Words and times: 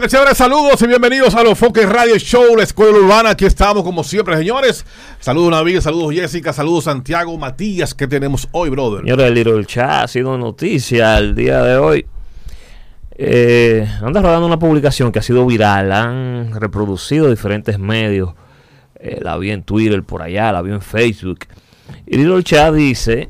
Que 0.00 0.08
chévere, 0.08 0.34
saludos 0.34 0.80
y 0.80 0.86
bienvenidos 0.86 1.34
a 1.34 1.42
los 1.42 1.58
Foques 1.58 1.86
Radio 1.86 2.16
Show, 2.16 2.56
la 2.56 2.62
Escuela 2.62 2.96
Urbana. 2.96 3.30
Aquí 3.30 3.44
estamos 3.44 3.82
como 3.82 4.02
siempre, 4.02 4.34
señores. 4.34 4.86
Saludos 5.18 5.50
Navid, 5.50 5.80
saludos 5.80 6.14
Jessica, 6.14 6.54
saludos 6.54 6.84
Santiago, 6.84 7.36
Matías. 7.36 7.92
¿Qué 7.92 8.06
tenemos 8.06 8.48
hoy, 8.52 8.70
brother? 8.70 9.02
Señores, 9.02 9.26
el 9.26 9.34
Little 9.34 9.66
Chat 9.66 10.04
ha 10.04 10.08
sido 10.08 10.38
noticia 10.38 11.18
el 11.18 11.34
día 11.34 11.62
de 11.62 11.76
hoy. 11.76 12.06
Eh, 13.10 13.86
anda 14.00 14.22
rodando 14.22 14.46
una 14.46 14.58
publicación 14.58 15.12
que 15.12 15.18
ha 15.18 15.22
sido 15.22 15.44
viral, 15.44 15.92
han 15.92 16.58
reproducido 16.58 17.28
diferentes 17.28 17.78
medios. 17.78 18.32
Eh, 18.94 19.18
la 19.20 19.36
vi 19.36 19.50
en 19.50 19.64
Twitter 19.64 20.02
por 20.02 20.22
allá, 20.22 20.50
la 20.50 20.62
vi 20.62 20.72
en 20.72 20.80
Facebook. 20.80 21.40
Y 22.06 22.16
Little 22.16 22.42
Chat 22.42 22.72
dice 22.72 23.28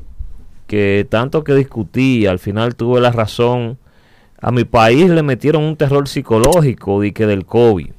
que 0.67 1.05
tanto 1.09 1.43
que 1.43 1.53
discutí, 1.53 2.27
al 2.27 2.39
final 2.39 2.75
tuve 2.75 3.01
la 3.01 3.11
razón 3.11 3.77
a 4.41 4.51
mi 4.51 4.65
país 4.65 5.09
le 5.09 5.21
metieron 5.21 5.63
un 5.63 5.75
terror 5.75 6.07
psicológico 6.07 6.99
de 6.99 7.13
que 7.13 7.27
del 7.27 7.45
COVID. 7.45 7.91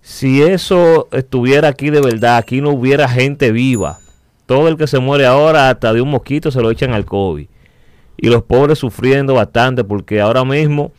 Si 0.00 0.40
eso 0.40 1.08
estuviera 1.10 1.68
aquí 1.68 1.90
de 1.90 2.00
verdad, 2.00 2.36
aquí 2.36 2.60
no 2.60 2.70
hubiera 2.70 3.08
gente 3.08 3.50
viva. 3.50 3.98
Todo 4.46 4.68
el 4.68 4.76
que 4.76 4.86
se 4.86 5.00
muere 5.00 5.26
ahora, 5.26 5.68
hasta 5.68 5.92
de 5.92 6.00
un 6.00 6.10
mosquito, 6.10 6.50
se 6.50 6.60
lo 6.60 6.70
echan 6.70 6.92
al 6.92 7.04
COVID. 7.04 7.46
Y 8.16 8.28
los 8.28 8.42
pobres 8.42 8.78
sufriendo 8.78 9.34
bastante 9.34 9.82
porque 9.82 10.20
ahora 10.20 10.44
mismo 10.44 10.92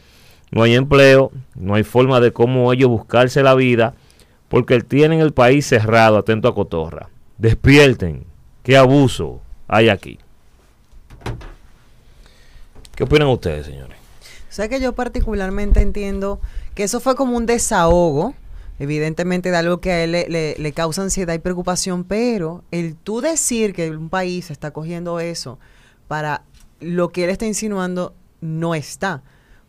no 0.51 0.63
hay 0.63 0.75
empleo, 0.75 1.31
no 1.55 1.75
hay 1.75 1.83
forma 1.83 2.19
de 2.19 2.31
cómo 2.31 2.71
ellos 2.73 2.89
buscarse 2.89 3.43
la 3.43 3.55
vida, 3.55 3.93
porque 4.49 4.81
tienen 4.81 5.21
el 5.21 5.31
país 5.31 5.65
cerrado, 5.65 6.17
atento 6.17 6.49
a 6.49 6.55
Cotorra. 6.55 7.09
Despierten, 7.37 8.25
qué 8.61 8.75
abuso 8.75 9.41
hay 9.67 9.89
aquí. 9.89 10.19
¿Qué 12.95 13.03
opinan 13.03 13.29
ustedes, 13.29 13.65
señores? 13.65 14.02
O 14.53 14.55
sea 14.55 14.67
que 14.67 14.79
yo 14.79 14.93
particularmente 14.93 15.81
entiendo 15.81 16.39
que 16.75 16.83
eso 16.83 16.99
fue 16.99 17.15
como 17.15 17.35
un 17.35 17.47
desahogo, 17.47 18.35
evidentemente 18.77 19.49
de 19.49 19.57
algo 19.57 19.81
que 19.81 19.91
a 19.91 20.03
él 20.03 20.11
le, 20.11 20.73
causa 20.73 21.01
ansiedad 21.01 21.33
y 21.33 21.39
preocupación, 21.39 22.03
pero 22.03 22.63
el 22.69 22.95
tú 22.95 23.19
decir 23.19 23.73
que 23.73 23.89
un 23.89 24.09
país 24.09 24.51
está 24.51 24.69
cogiendo 24.69 25.19
eso 25.19 25.57
para 26.07 26.43
lo 26.79 27.09
que 27.09 27.23
él 27.23 27.31
está 27.31 27.47
insinuando 27.47 28.13
no 28.41 28.75
está 28.75 29.23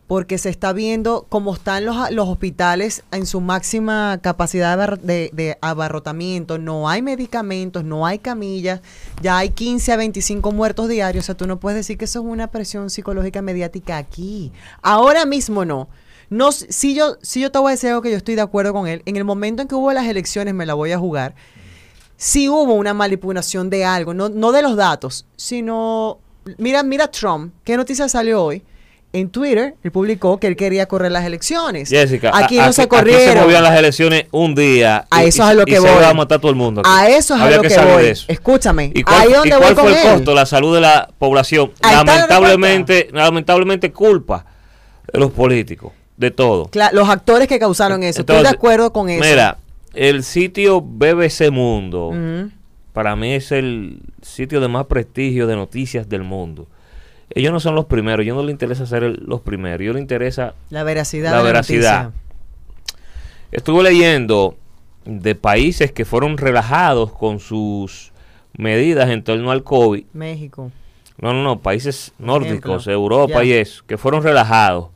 porque 0.07 0.37
se 0.37 0.49
está 0.49 0.71
viendo 0.71 1.25
cómo 1.29 1.53
están 1.53 1.85
los, 1.85 2.11
los 2.11 2.27
hospitales 2.27 3.03
en 3.11 3.25
su 3.25 3.41
máxima 3.41 4.19
capacidad 4.21 4.97
de, 4.99 5.57
abarrotamiento, 5.61 6.57
no 6.59 6.87
hay 6.87 7.01
medicamentos, 7.01 7.83
no 7.83 8.05
hay 8.05 8.19
camillas, 8.19 8.81
ya 9.21 9.37
hay 9.37 9.49
15 9.49 9.93
a 9.93 9.97
25 9.97 10.51
muertos 10.51 10.89
diarios, 10.89 11.25
o 11.25 11.27
sea, 11.27 11.35
tú 11.35 11.47
no 11.47 11.59
puedes 11.59 11.77
decir 11.77 11.97
que 11.97 12.05
eso 12.05 12.19
es 12.19 12.25
una 12.25 12.47
presión 12.47 12.89
psicológica 12.89 13.41
mediática 13.41 13.97
aquí. 13.97 14.51
Ahora 14.81 15.25
mismo 15.25 15.65
no. 15.65 15.87
No, 16.29 16.51
si 16.51 16.95
yo, 16.95 17.17
si 17.21 17.39
yo 17.39 17.51
te 17.51 17.59
voy 17.59 17.69
a 17.69 17.71
decir 17.71 17.89
algo 17.89 18.01
que 18.01 18.09
yo 18.11 18.17
estoy 18.17 18.35
de 18.35 18.41
acuerdo 18.41 18.73
con 18.73 18.87
él, 18.87 19.01
en 19.05 19.15
el 19.15 19.23
momento 19.23 19.61
en 19.61 19.67
que 19.67 19.75
hubo 19.75 19.91
las 19.93 20.07
elecciones 20.07 20.53
me 20.53 20.65
la 20.65 20.73
voy 20.73 20.91
a 20.91 20.99
jugar, 20.99 21.35
si 22.17 22.49
hubo 22.49 22.73
una 22.73 22.93
manipulación 22.93 23.69
de 23.69 23.85
algo, 23.85 24.13
no, 24.13 24.29
no 24.29 24.51
de 24.51 24.61
los 24.61 24.75
datos, 24.75 25.25
sino, 25.35 26.19
mira, 26.57 26.83
mira 26.83 27.09
Trump, 27.09 27.53
¿qué 27.63 27.77
noticia 27.77 28.07
salió 28.09 28.43
hoy? 28.43 28.63
En 29.15 29.29
Twitter, 29.29 29.75
él 29.81 29.91
publicó 29.91 30.39
que 30.39 30.47
él 30.47 30.57
quería 30.57 30.87
correr 30.87 31.11
las 31.11 31.25
elecciones. 31.25 31.89
Jessica, 31.89 32.31
aquí 32.33 32.57
no 32.57 32.73
se 32.73 32.87
corrieron. 32.87 33.23
Aquí 33.23 33.31
se 33.31 33.41
movían 33.41 33.63
las 33.63 33.77
elecciones 33.77 34.25
un 34.31 34.53
día. 34.55 35.07
A 35.09 35.23
eso 35.23 35.43
es 35.43 35.49
a 35.49 35.53
lo 35.53 35.65
que 35.65 35.79
voy. 35.79 35.89
Se 35.89 35.95
va 35.95 36.09
a 36.09 36.13
matar 36.13 36.39
todo 36.39 36.51
el 36.51 36.57
mundo. 36.57 36.81
A 36.83 37.07
eso 37.09 37.33
es 37.35 37.41
a 37.41 37.49
lo 37.49 37.61
que, 37.61 37.77
voy. 37.77 38.13
Escúchame. 38.27 38.91
¿Y 38.93 39.03
cuál, 39.03 39.21
ahí 39.21 39.33
donde 39.33 39.55
fue 39.55 39.69
el 39.69 40.01
costo? 40.01 40.35
La 40.35 40.45
salud 40.45 40.75
de 40.75 40.81
la 40.81 41.09
población. 41.17 41.71
lamentablemente, 41.81 43.09
lamentablemente 43.13 43.91
culpa 43.93 44.45
de 45.11 45.19
los 45.19 45.31
políticos, 45.31 45.93
de 46.17 46.31
todo. 46.31 46.69
los 46.91 47.09
actores 47.09 47.47
que 47.47 47.57
causaron 47.57 48.03
eso. 48.03 48.19
Estoy 48.19 48.43
de 48.43 48.49
acuerdo 48.49 48.91
con 48.91 49.09
eso. 49.09 49.23
Mira, 49.23 49.57
el 49.93 50.23
sitio 50.25 50.81
BBC 50.81 51.51
Mundo, 51.51 52.13
para 52.91 53.15
mí 53.15 53.33
es 53.33 53.53
el 53.53 53.99
sitio 54.21 54.59
de 54.59 54.67
más 54.67 54.87
prestigio 54.87 55.47
de 55.47 55.55
noticias 55.55 56.09
del 56.09 56.23
mundo 56.23 56.67
ellos 57.29 57.51
no 57.51 57.59
son 57.59 57.75
los 57.75 57.85
primeros, 57.85 58.23
ellos 58.23 58.37
no 58.37 58.43
les 58.43 58.51
interesa 58.51 58.85
ser 58.85 59.03
los 59.03 59.41
primeros, 59.41 59.81
ellos 59.81 59.95
les 59.95 60.01
interesa 60.01 60.53
la 60.69 60.83
veracidad. 60.83 61.31
La 61.31 61.41
veracidad. 61.41 62.11
Estuve 63.51 63.83
leyendo 63.83 64.57
de 65.05 65.35
países 65.35 65.91
que 65.91 66.05
fueron 66.05 66.37
relajados 66.37 67.11
con 67.11 67.39
sus 67.39 68.11
medidas 68.57 69.09
en 69.09 69.23
torno 69.23 69.51
al 69.51 69.63
COVID. 69.63 70.05
México. 70.13 70.71
No, 71.17 71.33
no, 71.33 71.43
no, 71.43 71.59
países 71.59 72.13
nórdicos, 72.19 72.87
Europa 72.87 73.43
y 73.43 73.53
eso, 73.53 73.83
que 73.87 73.97
fueron 73.97 74.23
relajados. 74.23 74.89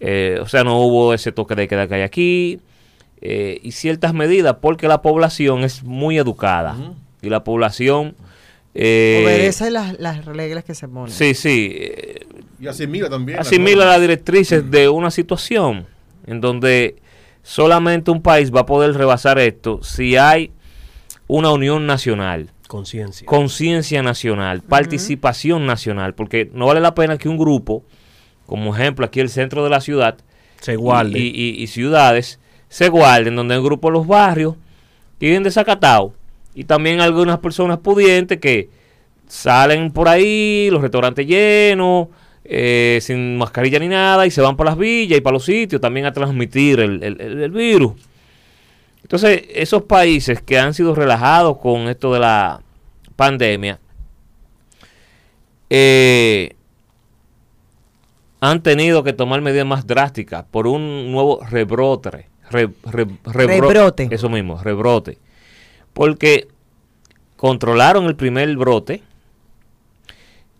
Eh, 0.00 0.38
o 0.40 0.48
sea, 0.48 0.64
no 0.64 0.80
hubo 0.80 1.14
ese 1.14 1.30
toque 1.30 1.54
de 1.54 1.68
queda 1.68 1.86
que 1.86 1.94
hay 1.94 2.02
aquí 2.02 2.60
eh, 3.20 3.60
y 3.62 3.72
ciertas 3.72 4.12
medidas 4.12 4.56
porque 4.60 4.88
la 4.88 5.02
población 5.02 5.62
es 5.62 5.84
muy 5.84 6.18
educada 6.18 6.76
y 7.22 7.30
la 7.30 7.44
población 7.44 8.16
eh, 8.74 9.22
Obedece 9.24 9.70
las, 9.70 9.98
las, 10.00 10.24
reglas 10.24 10.64
que 10.64 10.74
se 10.74 10.88
ponen. 10.88 11.12
Sí, 11.12 11.34
sí. 11.34 11.76
Y 12.60 12.66
asimila 12.66 13.08
también. 13.08 13.38
Asimila 13.38 13.84
las 13.84 14.00
directrices 14.00 14.70
de 14.70 14.88
una 14.88 15.10
situación 15.10 15.86
en 16.26 16.40
donde 16.40 16.96
solamente 17.42 18.10
un 18.10 18.22
país 18.22 18.52
va 18.52 18.60
a 18.60 18.66
poder 18.66 18.94
rebasar 18.94 19.38
esto 19.38 19.82
si 19.82 20.16
hay 20.16 20.50
una 21.26 21.50
unión 21.52 21.86
nacional. 21.86 22.50
Conciencia. 22.66 23.26
Conciencia 23.26 24.02
nacional, 24.02 24.62
participación 24.62 25.66
nacional, 25.66 26.14
porque 26.14 26.50
no 26.52 26.66
vale 26.66 26.80
la 26.80 26.94
pena 26.94 27.18
que 27.18 27.28
un 27.28 27.38
grupo, 27.38 27.84
como 28.46 28.74
ejemplo 28.74 29.06
aquí 29.06 29.20
el 29.20 29.28
centro 29.28 29.62
de 29.62 29.70
la 29.70 29.80
ciudad, 29.80 30.16
se 30.60 30.76
guarde. 30.76 31.18
Y, 31.18 31.66
ciudades 31.66 32.40
se 32.68 32.88
guarden, 32.88 33.36
donde 33.36 33.54
hay 33.54 33.60
un 33.60 33.66
grupo 33.66 33.88
de 33.88 33.92
los 33.92 34.06
barrios 34.06 34.56
viven 35.20 35.42
desacatados 35.42 36.12
y 36.54 36.64
también 36.64 37.00
algunas 37.00 37.38
personas 37.38 37.78
pudientes 37.78 38.38
que 38.38 38.70
salen 39.26 39.90
por 39.90 40.08
ahí, 40.08 40.68
los 40.70 40.80
restaurantes 40.80 41.26
llenos, 41.26 42.08
eh, 42.44 42.98
sin 43.02 43.36
mascarilla 43.36 43.78
ni 43.78 43.88
nada, 43.88 44.26
y 44.26 44.30
se 44.30 44.40
van 44.40 44.56
para 44.56 44.70
las 44.70 44.78
villas 44.78 45.18
y 45.18 45.20
para 45.20 45.34
los 45.34 45.44
sitios 45.44 45.80
también 45.80 46.06
a 46.06 46.12
transmitir 46.12 46.78
el, 46.80 47.50
virus. 47.50 47.94
Entonces, 49.02 49.42
esos 49.50 49.82
países 49.82 50.40
que 50.40 50.58
han 50.58 50.74
sido 50.74 50.94
relajados 50.94 51.58
con 51.58 51.88
esto 51.88 52.12
de 52.14 52.20
la 52.20 52.62
pandemia, 53.16 53.80
eh, 55.70 56.54
han 58.40 58.62
tenido 58.62 59.02
que 59.02 59.12
tomar 59.12 59.40
medidas 59.40 59.66
más 59.66 59.86
drásticas 59.86 60.44
por 60.50 60.66
un 60.66 61.10
nuevo 61.10 61.40
rebrote. 61.44 62.28
rebrote. 62.50 64.08
Eso 64.10 64.28
mismo, 64.28 64.62
rebrote 64.62 65.18
porque 65.94 66.48
controlaron 67.36 68.04
el 68.04 68.16
primer 68.16 68.54
brote. 68.56 69.02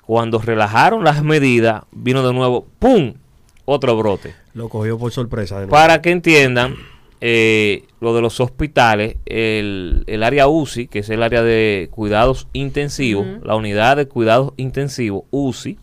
Cuando 0.07 0.39
relajaron 0.39 1.05
las 1.05 1.23
medidas, 1.23 1.85
vino 1.93 2.27
de 2.27 2.33
nuevo, 2.33 2.67
¡pum! 2.79 3.15
Otro 3.65 3.97
brote. 3.97 4.35
Lo 4.53 4.69
cogió 4.69 4.99
por 4.99 5.11
sorpresa. 5.13 5.67
Para 5.67 6.03
que 6.03 6.11
entiendan, 6.11 6.77
eh, 7.21 7.85
lo 8.01 8.15
de 8.15 8.21
los 8.21 8.39
hospitales, 8.39 9.17
el, 9.25 10.23
área 10.23 10.47
UCI, 10.47 10.89
que 10.89 10.99
es 10.99 11.09
el 11.09 11.23
área 11.23 11.43
de 11.43 11.89
cuidados 11.91 12.49
intensivos, 12.53 13.27
la 13.43 13.57
unidad 13.57 13.97
de 13.97 14.07
cuidados 14.07 14.53
intensivos, 14.59 15.25
UCI, 15.31 15.79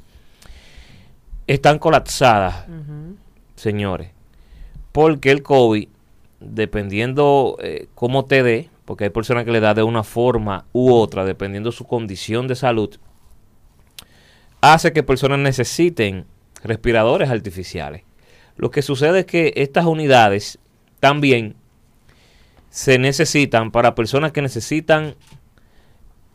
están 1.47 1.79
colapsadas, 1.79 2.67
señores. 3.55 4.11
Porque 4.91 5.31
el 5.31 5.41
COVID, 5.41 5.87
dependiendo 6.39 7.57
eh, 7.59 7.87
cómo 7.95 8.25
te 8.25 8.43
dé, 8.43 8.69
porque 8.91 9.05
hay 9.05 9.09
personas 9.09 9.45
que 9.45 9.53
le 9.53 9.61
da 9.61 9.73
de 9.73 9.83
una 9.83 10.03
forma 10.03 10.65
u 10.73 10.91
otra, 10.91 11.23
dependiendo 11.23 11.69
de 11.69 11.77
su 11.77 11.87
condición 11.87 12.49
de 12.49 12.55
salud, 12.55 12.99
hace 14.59 14.91
que 14.91 15.01
personas 15.01 15.39
necesiten 15.39 16.25
respiradores 16.61 17.29
artificiales. 17.29 18.03
Lo 18.57 18.69
que 18.69 18.81
sucede 18.81 19.19
es 19.19 19.25
que 19.25 19.53
estas 19.55 19.85
unidades 19.85 20.59
también 20.99 21.55
se 22.69 22.99
necesitan 22.99 23.71
para 23.71 23.95
personas 23.95 24.33
que 24.33 24.41
necesitan 24.41 25.15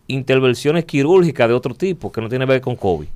intervenciones 0.07 0.87
quirúrgicas 0.87 1.49
de 1.49 1.55
otro 1.55 1.75
tipo, 1.75 2.11
que 2.11 2.23
no 2.23 2.31
tiene 2.31 2.47
que 2.47 2.53
ver 2.53 2.63
con 2.63 2.77
COVID, 2.77 3.09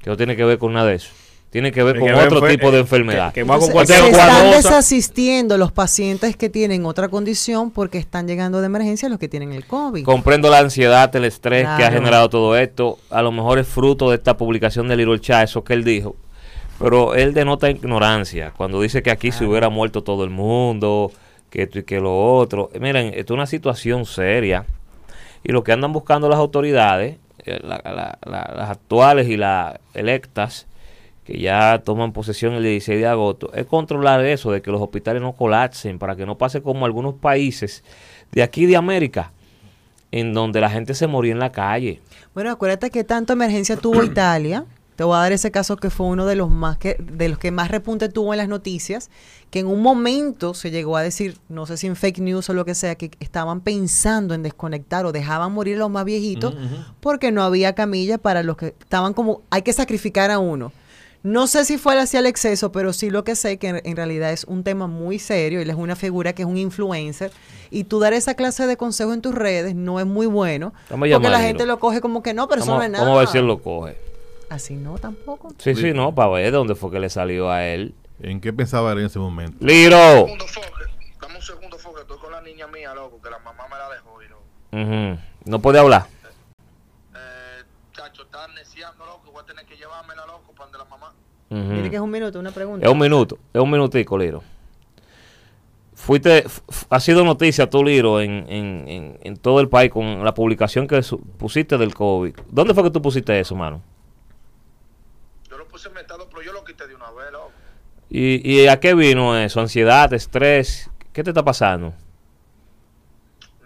que 0.00 0.08
no 0.08 0.16
tiene 0.16 0.36
que 0.36 0.44
ver 0.46 0.56
con 0.56 0.72
nada 0.72 0.88
de 0.88 0.94
eso 0.94 1.12
tiene 1.50 1.72
que 1.72 1.82
ver 1.82 1.98
con 1.98 2.14
otro 2.14 2.46
tipo 2.46 2.70
de 2.70 2.78
eh, 2.78 2.80
enfermedad. 2.80 3.32
Que, 3.32 3.44
se 3.44 4.08
están 4.08 4.50
desasistiendo 4.52 5.58
los 5.58 5.72
pacientes 5.72 6.36
que 6.36 6.48
tienen 6.48 6.86
otra 6.86 7.08
condición 7.08 7.72
porque 7.72 7.98
están 7.98 8.28
llegando 8.28 8.60
de 8.60 8.66
emergencia 8.66 9.08
los 9.08 9.18
que 9.18 9.28
tienen 9.28 9.52
el 9.52 9.66
COVID. 9.66 10.04
Comprendo 10.04 10.48
la 10.48 10.58
ansiedad, 10.58 11.14
el 11.16 11.24
estrés 11.24 11.66
que 11.76 11.84
ha 11.84 11.90
generado 11.90 12.28
todo 12.30 12.56
esto. 12.56 12.98
A 13.10 13.20
lo 13.22 13.32
mejor 13.32 13.58
es 13.58 13.66
fruto 13.66 14.10
de 14.10 14.16
esta 14.16 14.36
publicación 14.36 14.86
de 14.86 14.96
Little 14.96 15.20
Cha, 15.20 15.42
eso 15.42 15.64
que 15.64 15.74
él 15.74 15.82
dijo. 15.82 16.14
Pero 16.78 17.14
él 17.14 17.34
denota 17.34 17.68
ignorancia 17.68 18.52
cuando 18.56 18.80
dice 18.80 19.02
que 19.02 19.10
aquí 19.10 19.32
se 19.32 19.44
hubiera 19.44 19.68
muerto 19.68 20.02
todo 20.02 20.22
el 20.22 20.30
mundo, 20.30 21.10
que 21.50 21.62
esto 21.62 21.80
y 21.80 21.82
que 21.82 21.98
lo 21.98 22.36
otro. 22.36 22.70
Miren, 22.80 23.08
esto 23.08 23.34
es 23.34 23.36
una 23.36 23.46
situación 23.46 24.06
seria. 24.06 24.64
Y 25.42 25.50
lo 25.50 25.64
que 25.64 25.72
andan 25.72 25.92
buscando 25.92 26.28
las 26.28 26.38
autoridades, 26.38 27.16
eh, 27.44 27.58
las 27.62 28.70
actuales 28.70 29.28
y 29.28 29.36
las 29.36 29.78
electas, 29.94 30.68
que 31.24 31.38
ya 31.38 31.82
toman 31.84 32.12
posesión 32.12 32.54
el 32.54 32.62
16 32.62 33.00
de 33.00 33.06
agosto, 33.06 33.52
es 33.54 33.66
controlar 33.66 34.24
eso, 34.24 34.50
de 34.50 34.62
que 34.62 34.70
los 34.70 34.80
hospitales 34.80 35.22
no 35.22 35.32
colapsen, 35.32 35.98
para 35.98 36.16
que 36.16 36.26
no 36.26 36.38
pase 36.38 36.62
como 36.62 36.86
algunos 36.86 37.14
países 37.14 37.84
de 38.32 38.42
aquí 38.42 38.66
de 38.66 38.76
América, 38.76 39.32
en 40.12 40.32
donde 40.32 40.60
la 40.60 40.70
gente 40.70 40.94
se 40.94 41.06
moría 41.06 41.32
en 41.32 41.38
la 41.38 41.52
calle. 41.52 42.00
Bueno, 42.34 42.50
acuérdate 42.50 42.90
que 42.90 43.04
tanto 43.04 43.32
emergencia 43.32 43.76
tuvo 43.76 44.02
Italia. 44.04 44.64
Te 44.96 45.04
voy 45.04 45.16
a 45.16 45.20
dar 45.20 45.32
ese 45.32 45.50
caso 45.50 45.76
que 45.76 45.88
fue 45.88 46.06
uno 46.06 46.26
de 46.26 46.36
los 46.36 46.50
más 46.50 46.76
que 46.76 46.96
de 46.98 47.30
los 47.30 47.38
que 47.38 47.50
más 47.50 47.70
repunte 47.70 48.10
tuvo 48.10 48.34
en 48.34 48.36
las 48.36 48.48
noticias, 48.48 49.08
que 49.50 49.60
en 49.60 49.66
un 49.66 49.80
momento 49.80 50.52
se 50.52 50.70
llegó 50.70 50.98
a 50.98 51.02
decir, 51.02 51.38
no 51.48 51.64
sé 51.64 51.78
si 51.78 51.86
en 51.86 51.96
fake 51.96 52.18
news 52.18 52.50
o 52.50 52.52
lo 52.52 52.66
que 52.66 52.74
sea, 52.74 52.96
que 52.96 53.10
estaban 53.18 53.62
pensando 53.62 54.34
en 54.34 54.42
desconectar 54.42 55.06
o 55.06 55.12
dejaban 55.12 55.52
morir 55.52 55.76
a 55.76 55.78
los 55.78 55.90
más 55.90 56.04
viejitos 56.04 56.54
porque 57.00 57.32
no 57.32 57.42
había 57.42 57.74
camilla 57.74 58.18
para 58.18 58.42
los 58.42 58.58
que 58.58 58.74
estaban 58.78 59.14
como 59.14 59.40
hay 59.48 59.62
que 59.62 59.72
sacrificar 59.72 60.30
a 60.30 60.38
uno. 60.38 60.70
No 61.22 61.46
sé 61.46 61.64
si 61.66 61.76
fue 61.76 61.98
hacia 61.98 62.20
el 62.20 62.26
exceso, 62.26 62.72
pero 62.72 62.92
sí 62.92 63.10
lo 63.10 63.24
que 63.24 63.34
sé 63.36 63.58
que 63.58 63.68
en, 63.68 63.80
en 63.84 63.96
realidad 63.96 64.32
es 64.32 64.44
un 64.44 64.64
tema 64.64 64.86
muy 64.86 65.18
serio. 65.18 65.60
Él 65.60 65.68
es 65.68 65.76
una 65.76 65.96
figura 65.96 66.32
que 66.32 66.42
es 66.42 66.48
un 66.48 66.56
influencer. 66.56 67.30
Y 67.70 67.84
tú 67.84 68.00
dar 68.00 68.12
esa 68.12 68.34
clase 68.34 68.66
de 68.66 68.76
consejo 68.76 69.12
en 69.12 69.20
tus 69.20 69.34
redes 69.34 69.74
no 69.74 70.00
es 70.00 70.06
muy 70.06 70.26
bueno. 70.26 70.72
A 70.86 70.96
Porque 70.96 71.28
la 71.28 71.40
gente 71.40 71.66
lo 71.66 71.78
coge 71.78 72.00
como 72.00 72.22
que 72.22 72.34
no, 72.34 72.48
pero 72.48 72.62
eso 72.62 72.74
no 72.74 72.82
es 72.82 72.90
nada. 72.90 73.04
vamos 73.04 73.18
a 73.18 73.20
ver 73.20 73.28
si 73.28 73.38
él 73.38 73.46
lo 73.46 73.62
coge. 73.62 73.96
Así 74.48 74.74
no, 74.74 74.98
tampoco. 74.98 75.52
Sí, 75.58 75.74
sí, 75.76 75.92
no, 75.92 76.14
para 76.14 76.30
ver 76.30 76.52
dónde 76.52 76.74
fue 76.74 76.90
que 76.90 76.98
le 76.98 77.08
salió 77.08 77.50
a 77.50 77.64
él. 77.66 77.94
¿En 78.20 78.40
qué 78.40 78.52
pensaba 78.52 78.92
él 78.92 78.98
en 78.98 79.06
ese 79.06 79.18
momento? 79.18 79.64
Liro. 79.64 79.96
segundo 79.96 80.46
foque. 80.46 80.84
Dame 81.20 81.36
un 81.36 81.42
segundo 81.42 81.78
foque. 81.78 82.00
Estoy 82.00 82.18
con 82.18 82.32
la 82.32 82.40
niña 82.42 82.66
mía, 82.66 82.92
loco, 82.94 83.20
que 83.22 83.30
la 83.30 83.38
mamá 83.38 83.64
me 83.70 83.76
la 83.76 83.88
dejó 83.90 84.22
y 84.22 84.28
loco. 84.28 84.42
Ujú. 84.72 85.20
No 85.44 85.58
puede 85.60 85.78
hablar. 85.78 86.06
Eh, 87.14 87.62
chacho, 87.92 88.22
está 88.24 88.48
neciando, 88.48 89.06
loco. 89.06 89.30
Voy 89.30 89.42
a 89.42 89.46
tener 89.46 89.64
que 89.66 89.76
llevármela, 89.76 90.26
loco, 90.26 90.49
Dile 91.50 91.90
que 91.90 91.96
es 91.96 92.02
un 92.02 92.10
minuto, 92.10 92.38
una 92.38 92.52
pregunta. 92.52 92.86
Es 92.86 92.92
un 92.92 92.98
minuto, 92.98 93.36
es 93.52 93.60
un 93.60 93.68
minutico, 93.68 94.16
Liro. 94.16 94.42
Fuiste, 95.94 96.44
ha 96.88 97.00
sido 97.00 97.24
noticia 97.24 97.68
tú, 97.68 97.84
Liro, 97.84 98.20
en, 98.20 98.46
en, 98.48 98.88
en, 98.88 99.18
en 99.20 99.36
todo 99.36 99.58
el 99.58 99.68
país 99.68 99.90
con 99.90 100.24
la 100.24 100.32
publicación 100.32 100.86
que 100.86 101.02
pusiste 101.36 101.76
del 101.76 101.92
COVID. 101.92 102.36
¿Dónde 102.48 102.72
fue 102.72 102.84
que 102.84 102.90
tú 102.90 103.02
pusiste 103.02 103.38
eso, 103.38 103.56
mano? 103.56 103.82
Yo 105.50 105.58
lo 105.58 105.66
puse 105.66 105.88
en 105.88 105.94
mi 105.94 106.00
estado, 106.00 106.28
pero 106.30 106.40
yo 106.40 106.52
lo 106.52 106.64
quité 106.64 106.86
de 106.86 106.94
una 106.94 107.10
vez, 107.10 107.32
loco. 107.32 107.50
¿Y, 108.08 108.48
y 108.48 108.68
a 108.68 108.78
qué 108.78 108.94
vino 108.94 109.36
eso? 109.36 109.60
¿Ansiedad, 109.60 110.12
estrés? 110.14 110.88
¿Qué 111.12 111.24
te 111.24 111.30
está 111.30 111.44
pasando? 111.44 111.92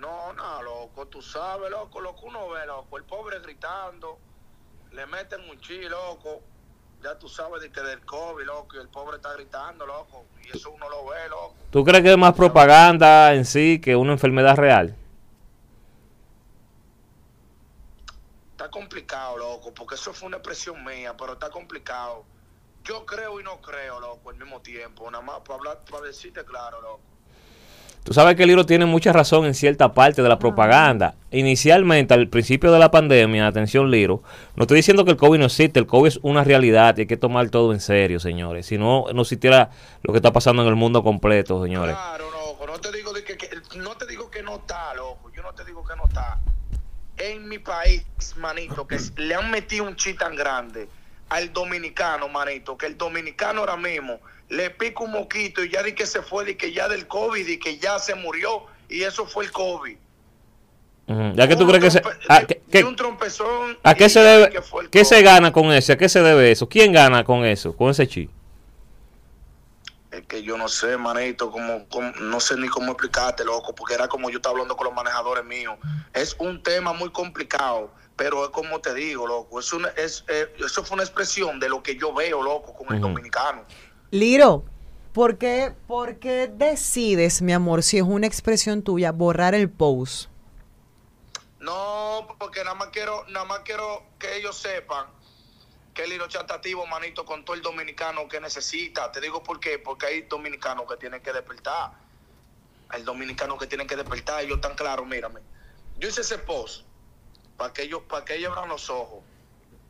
No, 0.01 0.33
no, 0.33 0.63
loco, 0.63 1.07
tú 1.07 1.21
sabes, 1.21 1.71
loco, 1.71 2.01
lo 2.01 2.17
que 2.17 2.25
uno 2.25 2.49
ve, 2.49 2.67
loco. 2.67 2.97
El 2.97 3.05
pobre 3.05 3.41
gritando, 3.41 4.19
le 4.93 5.07
meten 5.07 5.41
un 5.51 5.61
chi, 5.61 5.83
loco. 5.83 6.41
Ya 7.05 7.19
tú 7.19 7.29
sabes 7.29 7.61
de 7.61 7.71
que 7.71 7.83
del 7.83 8.01
COVID, 8.01 8.47
loco, 8.47 8.77
y 8.77 8.79
el 8.79 8.89
pobre 8.89 9.17
está 9.17 9.35
gritando, 9.35 9.85
loco. 9.85 10.25
Y 10.43 10.57
eso 10.57 10.71
uno 10.71 10.89
lo 10.89 11.05
ve, 11.05 11.29
loco. 11.29 11.55
¿Tú 11.71 11.85
crees 11.85 12.03
que 12.03 12.11
es 12.11 12.17
más 12.17 12.33
propaganda 12.33 13.35
en 13.35 13.45
sí 13.45 13.79
que 13.79 13.95
una 13.95 14.13
enfermedad 14.13 14.57
real? 14.57 14.97
Está 18.53 18.71
complicado, 18.71 19.37
loco, 19.37 19.75
porque 19.75 19.97
eso 19.97 20.15
fue 20.15 20.29
una 20.29 20.39
expresión 20.39 20.83
mía, 20.83 21.15
pero 21.15 21.35
está 21.35 21.51
complicado. 21.51 22.25
Yo 22.85 23.05
creo 23.05 23.39
y 23.39 23.45
no 23.45 23.61
creo, 23.61 24.01
loco, 24.01 24.31
al 24.31 24.37
mismo 24.37 24.63
tiempo. 24.63 25.11
Nada 25.11 25.23
más 25.23 25.41
para 25.41 25.57
hablar, 25.57 25.85
para 25.85 26.07
decirte 26.07 26.43
claro, 26.43 26.81
loco. 26.81 27.03
Tú 28.05 28.13
sabes 28.13 28.37
que 28.37 28.43
el 28.43 28.49
libro 28.49 28.67
tiene 28.67 28.85
mucha 28.85 29.15
razón 29.15 29.47
en 29.47 29.55
cierta 29.55 29.95
parte 29.95 30.23
de 30.23 30.29
la 30.29 30.39
propaganda. 30.39 31.15
Inicialmente, 31.31 32.13
al 32.13 32.29
principio 32.29 32.71
de 32.71 32.79
la 32.79 32.91
pandemia, 32.91 33.47
atención 33.47 33.91
Liro, 33.91 34.23
no 34.57 34.65
estoy 34.65 34.77
diciendo 34.77 35.07
que 35.07 35.13
el 35.13 35.17
COVID 35.17 35.39
no 35.39 35.47
existe, 35.47 35.81
el 35.81 35.87
COVID 35.87 36.09
es 36.09 36.21
una 36.23 36.45
realidad 36.45 36.99
y 36.99 37.01
hay 37.03 37.07
que 37.07 37.17
tomar 37.17 37.49
todo 37.49 37.73
en 37.73 37.81
serio, 37.81 38.21
señores. 38.21 38.67
Si 38.67 38.77
no, 38.77 39.07
no 39.15 39.23
existiera 39.23 39.71
lo 40.03 40.13
que 40.13 40.19
está 40.19 40.33
pasando 40.35 40.61
en 40.63 40.69
el 40.69 40.77
mundo 40.77 41.03
completo, 41.03 41.63
señores. 41.65 41.97
Claro, 41.97 42.27
loco. 42.31 42.67
No 42.67 42.79
te 42.79 42.93
digo 42.93 43.13
de 43.15 43.25
que, 43.25 43.39
que- 43.39 43.49
no 43.79 43.97
te 43.97 44.07
digo 44.07 44.31
que 44.31 44.43
no 44.43 44.57
está, 44.57 44.93
loco. 44.95 45.31
Yo 45.35 45.43
no 45.43 45.55
te 45.55 45.65
digo 45.65 45.83
que 45.83 45.97
no 45.97 46.05
está. 46.05 46.39
En 47.17 47.49
mi 47.49 47.59
país, 47.59 48.05
manito, 48.37 48.87
que 48.87 48.99
le 49.17 49.35
han 49.35 49.51
metido 49.51 49.85
un 49.85 49.97
chi 49.97 50.13
tan 50.13 50.37
grande 50.37 50.89
al 51.29 51.53
dominicano, 51.53 52.29
manito, 52.29 52.77
que 52.77 52.87
el 52.87 52.97
dominicano 52.99 53.61
ahora 53.61 53.77
mismo 53.77 54.21
le 54.49 54.71
pica 54.71 55.03
un 55.05 55.13
moquito 55.13 55.65
y 55.65 55.71
ya 55.71 55.83
di 55.83 55.93
que 55.95 56.07
se 56.07 56.23
fue, 56.23 56.45
di 56.45 56.55
que 56.55 56.73
ya 56.73 56.89
del 56.89 57.07
COVID 57.09 57.47
y 57.47 57.59
que 57.59 57.79
ya 57.79 57.99
se 57.99 58.15
murió 58.15 58.67
y 58.89 59.03
eso 59.03 59.27
fue 59.27 59.45
el 59.45 59.53
COVID. 59.53 59.97
¿Ya 61.35 61.47
que 61.49 61.57
tú 61.57 61.67
crees 61.67 61.85
que 61.85 61.91
se... 61.91 62.03
¿A, 62.29 62.41
de- 62.41 62.47
qué- 62.47 62.63
de 62.67 62.79
qué- 62.81 62.85
un 62.85 62.97
trompezón 62.97 63.79
a 63.83 63.95
qué 63.95 64.07
y 64.07 64.11
se 64.11 64.21
debe... 64.21 64.51
que 64.51 64.89
¿Qué 64.91 65.05
se 65.05 65.21
gana 65.23 65.53
con 65.53 65.71
eso? 65.73 65.93
¿A 65.93 65.97
qué 65.97 66.09
se 66.09 66.23
debe 66.23 66.51
eso? 66.51 66.69
¿Quién 66.69 66.93
gana 66.93 67.25
con 67.25 67.45
eso? 67.45 67.77
Con 67.77 67.91
ese 67.91 68.07
chi. 68.09 68.31
Es 70.11 70.23
que 70.27 70.43
yo 70.43 70.57
no 70.57 70.69
sé, 70.69 70.97
manito, 70.97 71.51
como, 71.51 71.87
no 72.21 72.41
sé 72.41 72.57
ni 72.57 72.69
cómo 72.69 72.93
explicarte, 72.93 73.45
loco, 73.45 73.75
porque 73.75 73.95
era 73.95 74.07
como 74.09 74.31
yo 74.31 74.37
estaba 74.37 74.53
hablando 74.53 74.77
con 74.77 74.87
los 74.87 74.95
manejadores 74.95 75.45
míos. 75.45 75.75
Es 76.15 76.37
un 76.39 76.63
tema 76.63 76.93
muy 76.93 77.11
complicado, 77.11 77.91
pero 78.17 78.45
es 78.45 78.51
como 78.51 78.81
te 78.81 78.95
digo, 78.95 79.27
loco, 79.27 79.59
es 79.59 79.73
una, 79.73 79.89
es, 79.89 80.25
eh, 80.29 80.53
eso 80.65 80.85
fue 80.85 80.95
una 80.95 81.05
expresión 81.05 81.59
de 81.59 81.69
lo 81.69 81.83
que 81.83 81.97
yo 81.97 82.15
veo, 82.15 82.43
loco, 82.43 82.75
con 82.75 82.95
el 82.95 83.01
dominicano. 83.01 83.65
Liro, 84.11 84.65
¿por 85.13 85.37
qué, 85.37 85.75
por 85.87 86.19
qué 86.19 86.49
decides, 86.49 87.43
mi 87.43 87.53
amor, 87.53 87.83
si 87.83 87.99
es 87.99 88.05
una 88.05 88.27
expresión 88.27 88.83
tuya, 88.83 89.11
borrar 89.11 89.55
el 89.55 89.69
post? 89.69 90.31
No, 91.59 92.37
porque 92.39 92.63
nada 92.63 92.75
más 92.75 92.89
quiero, 92.89 93.25
nada 93.29 93.47
más 93.47 93.61
quiero 93.61 94.05
que 94.19 94.37
ellos 94.37 94.57
sepan 94.57 95.07
que 95.93 96.05
el 96.05 96.13
hilo 96.13 96.29
chatativo, 96.29 96.87
manito, 96.87 97.25
con 97.25 97.45
todo 97.45 97.57
el 97.57 97.63
dominicano 97.63 98.29
que 98.29 98.41
necesita. 98.41 99.11
Te 99.11 99.21
digo 99.21 99.43
por 99.43 99.61
qué, 99.61 99.79
porque 99.79 100.07
hay 100.07 100.23
dominicanos 100.23 100.87
que 100.89 100.97
tienen 100.97 101.23
que 101.23 101.33
despertar. 101.33 101.93
Hay 102.91 103.03
dominicanos 103.03 103.59
que 103.59 103.67
tienen 103.67 103.87
que 103.87 103.97
despertar, 103.97 104.43
ellos 104.43 104.57
están 104.57 104.75
claros, 104.75 105.07
mírame. 105.07 105.41
Yo 105.99 106.09
hice 106.09 106.21
ese 106.21 106.39
post 106.39 106.85
para 107.57 107.73
que 107.73 107.83
ellos, 107.83 108.03
para 108.09 108.25
que 108.25 108.37
ellos 108.37 108.53
abran 108.53 108.69
los 108.69 108.91
ojos. 108.91 109.23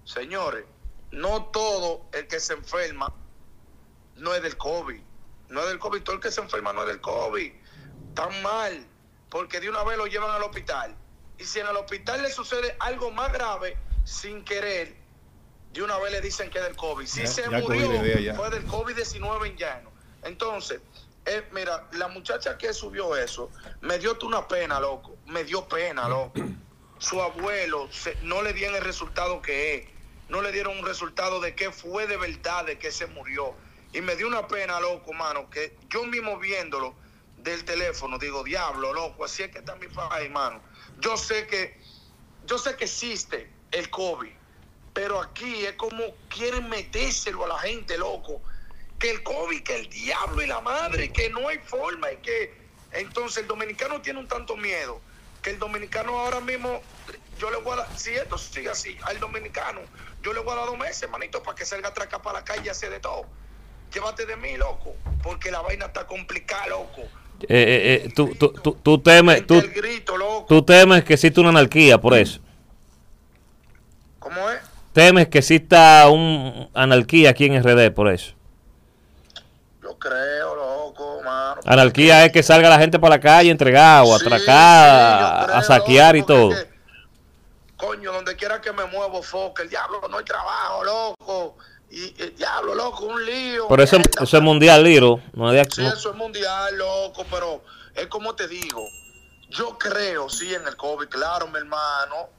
Señores, 0.04 0.64
no 1.10 1.46
todo 1.46 2.02
el 2.12 2.26
que 2.26 2.40
se 2.40 2.52
enferma 2.54 3.12
no 4.16 4.34
es 4.34 4.42
del 4.42 4.56
COVID. 4.56 5.00
No 5.48 5.60
es 5.60 5.68
del 5.68 5.78
COVID, 5.78 6.02
todo 6.02 6.16
el 6.16 6.22
que 6.22 6.30
se 6.30 6.40
enferma 6.40 6.72
no 6.72 6.82
es 6.82 6.88
del 6.88 7.00
COVID. 7.00 7.52
Tan 8.14 8.42
mal, 8.42 8.86
porque 9.30 9.60
de 9.60 9.68
una 9.68 9.82
vez 9.84 9.96
lo 9.98 10.06
llevan 10.06 10.30
al 10.30 10.42
hospital. 10.42 10.94
Y 11.38 11.44
si 11.44 11.60
en 11.60 11.66
el 11.66 11.76
hospital 11.76 12.22
le 12.22 12.30
sucede 12.30 12.76
algo 12.80 13.10
más 13.10 13.32
grave, 13.32 13.76
sin 14.04 14.44
querer, 14.44 14.96
de 15.72 15.82
una 15.82 15.98
vez 15.98 16.12
le 16.12 16.20
dicen 16.20 16.50
que 16.50 16.58
es 16.58 16.64
del 16.64 16.76
COVID. 16.76 17.06
Si 17.06 17.20
Ya- 17.22 17.26
se 17.26 17.42
ya 17.42 17.50
murió, 17.58 17.86
idea 18.04 18.34
fue 18.34 18.50
del 18.50 18.66
COVID-19 18.66 19.46
en 19.48 19.56
llano. 19.56 19.90
Entonces, 20.22 20.80
eh, 21.26 21.46
mira, 21.52 21.88
la 21.92 22.08
muchacha 22.08 22.56
que 22.56 22.72
subió 22.72 23.16
eso, 23.16 23.50
me 23.80 23.98
dio 23.98 24.16
una 24.22 24.46
pena, 24.46 24.78
loco. 24.78 25.16
Me 25.26 25.42
dio 25.44 25.66
pena, 25.66 26.08
loco. 26.08 26.34
Su 26.98 27.20
abuelo 27.20 27.88
se- 27.92 28.16
no 28.22 28.42
le 28.42 28.52
dieron 28.52 28.76
el 28.76 28.82
resultado 28.82 29.42
que 29.42 29.74
es. 29.74 29.88
No 30.28 30.40
le 30.40 30.52
dieron 30.52 30.78
un 30.78 30.86
resultado 30.86 31.40
de 31.40 31.54
que 31.54 31.70
fue 31.70 32.06
de 32.06 32.16
verdad, 32.16 32.64
de 32.64 32.78
que 32.78 32.90
se 32.90 33.06
murió. 33.06 33.54
Y 33.92 34.00
me 34.00 34.16
dio 34.16 34.26
una 34.26 34.48
pena, 34.48 34.80
loco, 34.80 35.12
mano, 35.12 35.50
que 35.50 35.76
yo 35.88 36.04
mismo 36.06 36.38
viéndolo 36.38 36.96
del 37.36 37.64
teléfono, 37.64 38.18
digo, 38.18 38.42
diablo, 38.42 38.92
loco, 38.94 39.24
así 39.24 39.42
es 39.42 39.50
que 39.50 39.58
está 39.58 39.76
mi 39.76 39.88
país, 39.88 40.30
mano. 40.30 40.62
Yo 40.96 41.16
sé 41.16 41.46
que, 41.46 41.78
yo 42.42 42.58
sé 42.58 42.76
que 42.76 42.84
existe 42.84 43.52
el 43.70 43.90
COVID, 43.90 44.32
pero 44.92 45.20
aquí 45.20 45.66
es 45.66 45.74
como 45.74 46.02
quieren 46.28 46.68
metérselo 46.68 47.44
a 47.44 47.48
la 47.48 47.58
gente, 47.58 47.98
loco. 47.98 48.42
Que 48.98 49.10
el 49.10 49.22
COVID, 49.22 49.62
que 49.62 49.76
el 49.76 49.90
diablo 49.90 50.42
y 50.42 50.46
la 50.46 50.60
madre, 50.60 51.12
que 51.12 51.28
no 51.30 51.48
hay 51.48 51.58
forma 51.58 52.10
y 52.12 52.16
que... 52.18 52.64
Entonces 52.92 53.42
el 53.42 53.48
dominicano 53.48 54.00
tiene 54.00 54.20
un 54.20 54.28
tanto 54.28 54.56
miedo, 54.56 55.02
que 55.44 55.50
el 55.50 55.58
dominicano 55.58 56.18
ahora 56.18 56.40
mismo, 56.40 56.80
yo 57.38 57.50
le 57.50 57.58
voy 57.58 57.74
a 57.74 57.76
dar, 57.76 57.98
si 57.98 58.10
esto 58.10 58.38
sigue 58.38 58.70
así, 58.70 58.96
al 59.02 59.20
dominicano, 59.20 59.80
yo 60.22 60.32
le 60.32 60.40
voy 60.40 60.54
a 60.54 60.56
dar 60.56 60.66
dos 60.66 60.78
meses, 60.78 61.08
manito, 61.10 61.42
para 61.42 61.54
que 61.54 61.66
salga 61.66 61.90
atrás 61.90 62.06
acá 62.06 62.22
para 62.22 62.40
la 62.40 62.44
calle 62.44 62.62
y 62.64 62.68
hace 62.70 62.88
de 62.88 62.98
todo. 62.98 63.26
Llévate 63.92 64.24
de 64.24 64.36
mí, 64.36 64.56
loco, 64.56 64.96
porque 65.22 65.50
la 65.50 65.60
vaina 65.60 65.86
está 65.86 66.06
complicada, 66.06 66.66
loco. 66.68 67.02
Eh, 67.42 67.46
eh, 67.48 68.02
eh, 68.06 68.12
tú, 68.14 68.34
tú, 68.34 68.52
tú, 68.54 68.78
tú 68.82 68.98
temes, 68.98 69.46
tú, 69.46 69.62
grito, 69.74 70.64
temes 70.64 71.04
que 71.04 71.12
exista 71.12 71.42
una 71.42 71.50
anarquía 71.50 72.00
por 72.00 72.14
eso. 72.14 72.40
¿Cómo 74.18 74.48
es? 74.50 74.60
Temes 74.94 75.28
que 75.28 75.38
exista 75.38 76.08
una 76.08 76.70
anarquía 76.72 77.30
aquí 77.30 77.44
en 77.44 77.62
RD 77.62 77.92
por 77.92 78.08
eso. 78.08 78.32
Yo 79.82 79.98
creo, 79.98 80.54
loco, 80.54 80.73
Anarquía 81.64 82.24
es 82.24 82.32
que 82.32 82.42
salga 82.42 82.68
la 82.68 82.78
gente 82.78 82.98
para 82.98 83.16
la 83.16 83.20
calle 83.20 83.50
entregada 83.50 84.02
o 84.02 84.18
Sí, 84.18 84.24
sí, 84.24 84.30
creo, 84.30 84.46
a 84.50 85.62
saquear 85.62 86.16
y 86.16 86.22
todo. 86.22 86.50
que, 86.50 86.68
coño, 87.76 88.12
donde 88.12 88.36
quiera 88.36 88.60
que 88.60 88.72
me 88.72 88.84
muevo, 88.86 89.22
foca, 89.22 89.62
el 89.62 89.68
diablo, 89.68 90.00
no 90.10 90.18
hay 90.18 90.24
trabajo, 90.24 90.84
loco. 90.84 91.56
Y 91.90 92.14
el 92.20 92.34
diablo, 92.34 92.74
loco, 92.74 93.04
un 93.04 93.24
lío. 93.24 93.68
Por 93.68 93.80
eso, 93.80 93.98
eso 94.20 94.36
es 94.36 94.42
mundial, 94.42 94.82
Liro. 94.82 95.20
No 95.32 95.48
es 95.48 95.54
de 95.54 95.60
aquí. 95.60 95.86
Eso 95.86 96.10
es 96.10 96.16
mundial, 96.16 96.76
loco, 96.76 97.24
pero 97.30 97.62
es 97.94 98.06
como 98.08 98.34
te 98.34 98.48
digo. 98.48 98.84
Yo 99.50 99.78
creo, 99.78 100.28
sí, 100.28 100.52
en 100.52 100.66
el 100.66 100.76
COVID, 100.76 101.08
claro, 101.08 101.46
mi 101.46 101.58
hermano. 101.58 102.30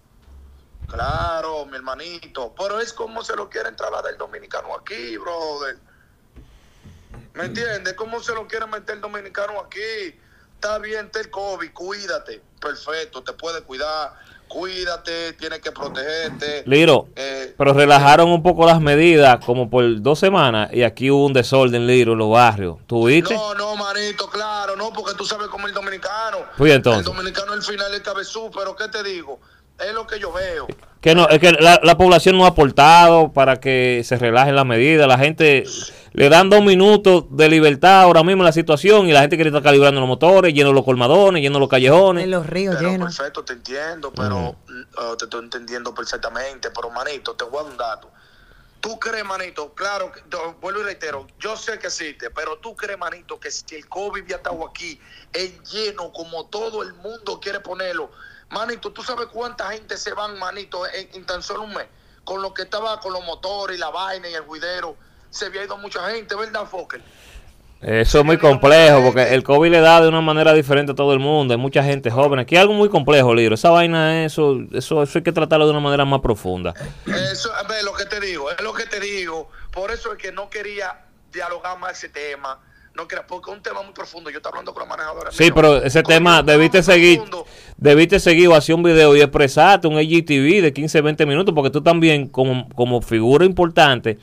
Claro, 0.87 1.65
mi 1.65 1.77
hermanito. 1.77 2.53
Pero 2.57 2.79
es 2.81 2.91
como 2.91 3.23
se 3.23 3.35
lo 3.35 3.49
quiere 3.49 3.71
trasladar 3.71 4.11
el 4.11 4.17
dominicano 4.17 4.75
aquí, 4.75 5.17
brother. 5.17 5.77
¿Me 7.35 7.45
entiendes? 7.45 7.93
¿Cómo 7.93 8.21
se 8.21 8.33
lo 8.33 8.47
quiere 8.47 8.65
meter 8.65 8.95
el 8.95 9.01
dominicano 9.01 9.59
aquí? 9.59 10.15
Está 10.55 10.79
bien, 10.79 11.07
está 11.07 11.19
el 11.19 11.29
COVID, 11.29 11.71
cuídate. 11.73 12.41
Perfecto, 12.59 13.21
te 13.23 13.33
puede 13.33 13.61
cuidar. 13.61 14.13
Cuídate, 14.47 15.33
tienes 15.33 15.59
que 15.59 15.71
protegerte. 15.71 16.63
Liro, 16.65 17.07
Eh, 17.15 17.53
pero 17.57 17.73
relajaron 17.73 18.29
un 18.29 18.41
poco 18.43 18.65
las 18.65 18.79
medidas 18.79 19.43
como 19.43 19.69
por 19.69 20.01
dos 20.01 20.19
semanas 20.19 20.69
y 20.71 20.83
aquí 20.83 21.09
hubo 21.11 21.25
un 21.25 21.33
desorden, 21.33 21.85
Liro, 21.87 22.13
en 22.13 22.19
los 22.19 22.29
barrios. 22.31 22.77
¿Tú 22.87 23.07
viste? 23.07 23.33
No, 23.33 23.53
no, 23.55 23.75
manito, 23.75 24.29
claro, 24.29 24.75
no, 24.75 24.93
porque 24.93 25.13
tú 25.15 25.25
sabes 25.25 25.47
cómo 25.47 25.67
el 25.67 25.73
dominicano. 25.73 26.45
Pues, 26.57 26.73
entonces. 26.73 27.05
El 27.05 27.13
dominicano 27.13 27.53
al 27.53 27.63
final 27.63 27.93
es 27.95 28.01
cabezú, 28.01 28.49
pero 28.55 28.75
¿qué 28.75 28.87
te 28.87 29.03
digo? 29.03 29.39
Es 29.79 29.93
lo 29.93 30.07
que 30.07 30.19
yo 30.19 30.31
veo. 30.31 30.67
Que 31.01 31.13
no, 31.13 31.27
es 31.29 31.39
que 31.39 31.51
la, 31.51 31.79
la 31.83 31.97
población 31.97 32.37
no 32.37 32.45
ha 32.45 32.49
aportado 32.49 33.31
para 33.31 33.57
que 33.59 34.01
se 34.03 34.17
relajen 34.17 34.55
las 34.55 34.65
medidas. 34.65 35.07
La 35.07 35.17
gente 35.19 35.65
le 36.13 36.29
dan 36.29 36.49
dos 36.49 36.63
minutos 36.63 37.25
de 37.29 37.49
libertad 37.49 38.01
ahora 38.01 38.23
mismo 38.23 38.41
en 38.41 38.45
la 38.45 38.51
situación 38.51 39.07
y 39.07 39.11
la 39.11 39.21
gente 39.21 39.35
quiere 39.35 39.49
estar 39.49 39.61
calibrando 39.61 39.99
los 39.99 40.07
motores, 40.07 40.53
lleno 40.53 40.73
los 40.73 40.83
colmadones, 40.85 41.41
lleno 41.43 41.59
los 41.59 41.69
callejones. 41.69 42.23
En 42.23 42.31
los 42.31 42.47
ríos 42.47 42.75
Pero 42.77 42.89
llenos. 42.89 43.15
perfecto, 43.15 43.43
te 43.43 43.53
entiendo, 43.53 44.11
pero 44.13 44.55
ah, 44.97 45.13
te 45.17 45.25
estoy 45.25 45.43
entendiendo 45.43 45.93
perfectamente. 45.93 46.71
Pero, 46.71 46.89
manito, 46.89 47.35
te 47.35 47.43
voy 47.43 47.59
a 47.59 47.63
dar 47.63 47.71
un 47.71 47.77
dato. 47.77 48.09
Tú 48.79 48.99
crees, 48.99 49.25
manito, 49.25 49.73
claro, 49.73 50.11
que- 50.11 50.21
yo 50.31 50.55
vuelvo 50.61 50.81
y 50.81 50.83
reitero, 50.83 51.25
yo 51.39 51.57
sé 51.57 51.77
que 51.79 51.87
existe, 51.87 52.29
pero 52.29 52.57
tú 52.57 52.75
crees, 52.75 52.97
manito, 52.99 53.39
que 53.39 53.49
si 53.51 53.63
el 53.75 53.87
COVID 53.89 54.25
ya 54.27 54.35
estado 54.37 54.65
aquí, 54.67 54.99
es 55.33 55.59
lleno 55.71 56.11
como 56.13 56.45
todo 56.45 56.81
el 56.83 56.93
mundo 56.93 57.39
quiere 57.39 57.59
ponerlo. 57.59 58.11
Manito, 58.55 58.89
¿tú 58.93 59.03
sabes 59.03 59.27
cuánta 59.27 59.69
gente 59.71 59.97
se 59.97 60.13
van, 60.13 60.39
manito, 60.39 60.87
en, 60.87 61.09
en 61.13 61.25
tan 61.25 61.43
solo 61.43 61.63
un 61.63 61.73
mes? 61.73 61.87
Con 62.23 62.41
lo 62.41 62.53
que 62.53 62.61
estaba 62.61 63.01
con 63.01 63.11
los 63.11 63.23
motores 63.25 63.75
y 63.75 63.79
la 63.79 63.89
vaina 63.89 64.29
y 64.29 64.33
el 64.33 64.43
juidero, 64.43 64.95
se 65.29 65.47
había 65.47 65.65
ido 65.65 65.77
mucha 65.77 66.09
gente, 66.09 66.35
¿verdad, 66.35 66.65
Fokker? 66.65 67.01
Eso 67.81 68.19
es 68.19 68.25
muy 68.25 68.37
complejo 68.37 69.03
porque 69.03 69.33
el 69.33 69.43
COVID 69.43 69.69
le 69.69 69.81
da 69.81 70.01
de 70.01 70.07
una 70.07 70.21
manera 70.21 70.53
diferente 70.53 70.93
a 70.93 70.95
todo 70.95 71.11
el 71.11 71.19
mundo. 71.19 71.53
Hay 71.53 71.59
mucha 71.59 71.83
gente 71.83 72.09
joven. 72.09 72.39
Aquí 72.39 72.55
hay 72.55 72.61
algo 72.61 72.73
muy 72.73 72.87
complejo, 72.87 73.35
Liro. 73.35 73.55
Esa 73.55 73.69
vaina, 73.69 74.23
eso, 74.23 74.57
eso, 74.71 75.03
eso 75.03 75.17
hay 75.19 75.23
que 75.23 75.33
tratarlo 75.33 75.65
de 75.65 75.71
una 75.71 75.81
manera 75.81 76.05
más 76.05 76.21
profunda. 76.21 76.73
Eso 77.05 77.51
es 77.77 77.83
lo 77.83 77.93
que 77.93 78.05
te 78.05 78.21
digo, 78.21 78.49
es 78.49 78.61
lo 78.61 78.73
que 78.73 78.85
te 78.85 79.01
digo. 79.01 79.49
Por 79.71 79.91
eso 79.91 80.13
es 80.13 80.17
que 80.17 80.31
no 80.31 80.49
quería 80.49 81.05
dialogar 81.31 81.77
más 81.77 81.91
ese 81.97 82.09
tema. 82.09 82.59
No 82.95 83.07
quería, 83.07 83.25
porque 83.27 83.51
es 83.51 83.57
un 83.57 83.63
tema 83.63 83.81
muy 83.83 83.93
profundo. 83.93 84.29
Yo 84.29 84.37
estaba 84.37 84.51
hablando 84.53 84.73
con 84.73 84.83
la 84.83 84.89
manejadora. 84.89 85.31
Sí, 85.31 85.49
pero 85.53 85.83
ese 85.83 86.01
tema 86.03 86.41
debiste 86.41 86.81
seguir, 86.81 87.17
profundo. 87.17 87.45
debiste 87.77 88.19
seguir 88.19 88.47
o 88.47 88.55
hacer 88.55 88.73
un 88.75 88.83
video 88.83 89.15
y 89.15 89.21
expresarte, 89.21 89.87
un 89.87 89.99
IGTV 89.99 90.61
de 90.61 90.71
15, 90.73 91.01
20 91.01 91.25
minutos, 91.25 91.53
porque 91.53 91.69
tú 91.69 91.81
también, 91.81 92.27
como, 92.27 92.69
como 92.69 93.01
figura 93.01 93.43
importante 93.45 94.17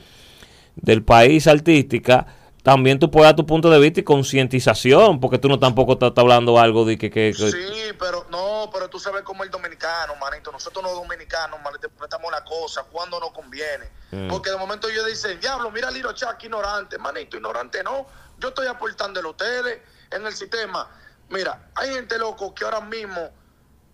del 0.75 1.03
país 1.03 1.45
artística, 1.47 2.25
también 2.63 2.97
tú 2.97 3.11
puedes 3.11 3.27
dar 3.27 3.35
tu 3.35 3.45
punto 3.45 3.69
de 3.69 3.77
vista 3.79 3.99
y 3.99 4.03
concientización, 4.03 5.19
porque 5.19 5.37
tú 5.37 5.49
no 5.49 5.59
tampoco 5.59 5.93
estás 5.93 6.13
hablando 6.15 6.57
algo 6.57 6.85
de 6.85 6.97
que... 6.97 7.09
que- 7.09 7.33
que- 7.37 7.51
Sí, 7.51 7.57
pero 7.99 8.25
no, 8.31 8.42
pero 8.71 8.89
tú 8.89 8.99
sabes 8.99 9.23
cómo 9.23 9.43
el 9.43 9.49
dominicano, 9.49 10.15
manito. 10.15 10.51
Nosotros 10.51 10.83
los 10.83 10.93
dominicanos 10.93 11.59
malinterpretamos 11.61 12.31
la 12.31 12.43
cosa 12.43 12.83
cuando 12.83 13.19
nos 13.19 13.31
conviene. 13.31 13.89
Mm. 14.11 14.29
Porque 14.29 14.49
de 14.49 14.57
momento 14.57 14.87
ellos 14.87 15.05
dicen, 15.05 15.39
diablo, 15.39 15.71
mira 15.71 15.89
Liro 15.91 16.13
Chac, 16.13 16.43
ignorante. 16.43 16.97
Manito, 16.97 17.37
ignorante 17.37 17.83
no. 17.83 18.07
Yo 18.37 18.49
estoy 18.49 18.67
aportándole 18.67 19.27
a 19.27 19.31
ustedes 19.31 19.81
en 20.11 20.25
el 20.25 20.33
sistema. 20.33 20.89
Mira, 21.29 21.69
hay 21.75 21.93
gente 21.93 22.17
loco 22.17 22.53
que 22.53 22.65
ahora 22.65 22.81
mismo 22.81 23.31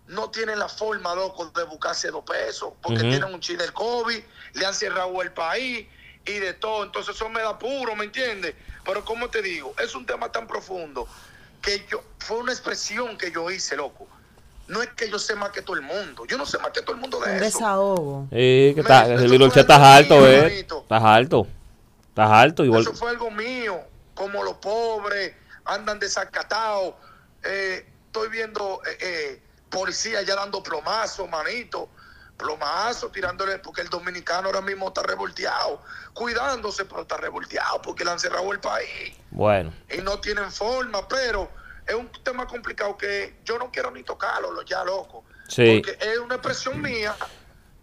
no 0.08 0.30
tienen 0.30 0.58
la 0.58 0.68
forma, 0.68 1.14
loco, 1.14 1.46
de 1.46 1.64
buscarse 1.64 2.10
dos 2.10 2.24
pesos. 2.24 2.72
Porque 2.82 3.00
tienen 3.00 3.24
un 3.24 3.40
chile 3.40 3.62
del 3.62 3.72
COVID, 3.72 4.22
le 4.54 4.66
han 4.66 4.74
cerrado 4.74 5.22
el 5.22 5.32
país 5.32 5.86
y 6.24 6.32
de 6.38 6.54
todo. 6.54 6.84
Entonces 6.84 7.14
eso 7.14 7.28
me 7.28 7.40
da 7.40 7.58
puro, 7.58 7.94
¿me 7.96 8.04
entiendes? 8.04 8.54
Pero 8.84 9.04
como 9.04 9.30
te 9.30 9.42
digo, 9.42 9.74
es 9.78 9.94
un 9.94 10.06
tema 10.06 10.30
tan 10.32 10.46
profundo 10.46 11.06
que 11.62 11.86
yo 11.90 12.02
fue 12.18 12.38
una 12.38 12.52
expresión 12.52 13.16
que 13.16 13.30
yo 13.30 13.50
hice, 13.50 13.76
loco. 13.76 14.08
No 14.70 14.80
es 14.82 14.88
que 14.90 15.10
yo 15.10 15.18
sé 15.18 15.34
más 15.34 15.50
que 15.50 15.62
todo 15.62 15.74
el 15.74 15.82
mundo. 15.82 16.24
Yo 16.26 16.38
no 16.38 16.46
sé 16.46 16.56
más 16.58 16.70
que 16.70 16.80
todo 16.80 16.94
el 16.94 17.00
mundo 17.00 17.18
de 17.18 17.30
Un 17.30 17.36
eso. 17.36 17.44
desahogo. 17.44 18.22
Sí, 18.30 18.72
que 18.74 18.80
está, 18.80 19.06
el 19.06 19.42
estás 19.42 19.80
alto, 19.80 20.16
mío, 20.16 20.26
eh. 20.28 20.60
Estás 20.60 21.02
alto. 21.02 21.46
Estás 22.08 22.30
alto, 22.30 22.64
igual. 22.64 22.82
Eso 22.82 22.94
fue 22.94 23.10
algo 23.10 23.32
mío. 23.32 23.80
Como 24.14 24.44
los 24.44 24.54
pobres 24.58 25.34
andan 25.64 25.98
desacatados. 25.98 26.94
Eh, 27.42 27.84
estoy 28.06 28.28
viendo 28.28 28.80
eh, 28.86 28.98
eh, 29.00 29.42
policías 29.70 30.24
ya 30.24 30.36
dando 30.36 30.62
plomazos, 30.62 31.28
manito. 31.28 31.88
Plomazos, 32.36 33.10
tirándole, 33.10 33.58
porque 33.58 33.80
el 33.82 33.88
dominicano 33.88 34.46
ahora 34.46 34.60
mismo 34.60 34.88
está 34.88 35.02
revolteado. 35.02 35.82
Cuidándose, 36.14 36.84
pero 36.84 37.02
está 37.02 37.16
revolteado 37.16 37.82
porque 37.82 38.04
le 38.04 38.12
han 38.12 38.18
cerrado 38.20 38.50
el 38.52 38.60
país 38.60 39.14
Bueno, 39.30 39.72
y 39.92 39.98
no 39.98 40.20
tienen 40.20 40.50
forma, 40.50 41.06
pero 41.08 41.50
es 41.90 41.96
un 41.96 42.08
tema 42.22 42.46
complicado 42.46 42.96
que 42.96 43.34
yo 43.44 43.58
no 43.58 43.70
quiero 43.70 43.90
ni 43.90 44.02
tocarlo, 44.02 44.50
lo- 44.52 44.62
ya 44.62 44.84
loco. 44.84 45.24
Sí. 45.48 45.82
Porque 45.82 45.98
es 46.00 46.18
una 46.18 46.36
expresión 46.36 46.80
mía 46.80 47.14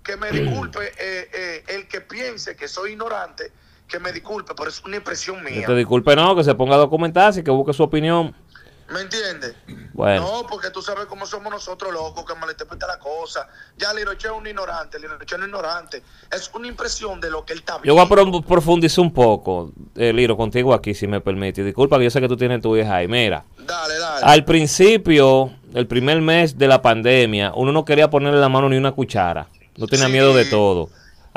que 0.03 0.15
me 0.15 0.31
disculpe 0.31 0.79
eh, 0.97 1.29
eh, 1.33 1.63
el 1.67 1.87
que 1.87 2.01
piense 2.01 2.55
que 2.55 2.67
soy 2.67 2.91
ignorante, 2.93 3.51
que 3.87 3.99
me 3.99 4.11
disculpe, 4.11 4.53
pero 4.55 4.69
es 4.69 4.81
una 4.83 4.97
expresión 4.97 5.43
que 5.43 5.51
mía. 5.51 5.65
te 5.67 5.75
disculpe, 5.75 6.15
no, 6.15 6.35
que 6.35 6.43
se 6.43 6.55
ponga 6.55 6.75
a 6.75 6.79
documentarse, 6.79 7.43
que 7.43 7.51
busque 7.51 7.73
su 7.73 7.83
opinión. 7.83 8.33
¿Me 8.89 9.01
entiendes? 9.01 9.53
Bueno. 9.93 10.21
No, 10.21 10.47
porque 10.47 10.69
tú 10.69 10.81
sabes 10.81 11.07
cómo 11.07 11.25
somos 11.25 11.51
nosotros, 11.51 11.91
locos, 11.91 12.23
que 12.25 12.33
malinterpreta 12.35 12.87
la 12.87 12.97
cosa. 12.99 13.47
Ya 13.77 13.93
Liroche 13.93 14.27
es 14.27 14.33
un 14.33 14.47
ignorante, 14.47 14.97
Liroche 14.97 15.25
es 15.35 15.41
un 15.41 15.43
ignorante. 15.45 16.03
Es 16.31 16.49
una 16.53 16.67
impresión 16.67 17.19
de 17.19 17.29
lo 17.29 17.43
que 17.43 17.51
él 17.53 17.59
está 17.59 17.81
Yo 17.83 17.93
voy 17.95 18.03
a 18.03 18.05
viendo. 18.15 18.39
pro- 18.41 18.47
profundizar 18.47 19.03
un 19.03 19.13
poco, 19.13 19.73
eh, 19.95 20.13
Liro, 20.13 20.37
contigo 20.37 20.73
aquí, 20.73 20.93
si 20.93 21.05
me 21.05 21.19
permite. 21.19 21.63
Disculpa 21.65 21.97
que 21.97 22.05
yo 22.05 22.09
sé 22.09 22.21
que 22.21 22.29
tú 22.29 22.37
tienes 22.37 22.61
tu 22.61 22.77
hija 22.77 22.95
ahí. 22.95 23.07
Mira, 23.09 23.43
Dale, 23.57 23.97
dale. 23.99 24.25
al 24.25 24.45
principio, 24.45 25.51
el 25.73 25.85
primer 25.87 26.21
mes 26.21 26.57
de 26.57 26.67
la 26.67 26.81
pandemia, 26.81 27.51
uno 27.55 27.71
no 27.73 27.83
quería 27.83 28.09
ponerle 28.09 28.39
la 28.39 28.47
mano 28.49 28.69
ni 28.69 28.77
una 28.77 28.93
cuchara. 28.93 29.49
No 29.75 29.87
tenía 29.87 30.05
Sí. 30.05 30.11
miedo 30.13 30.33
de 30.33 30.45
todo. 30.45 30.89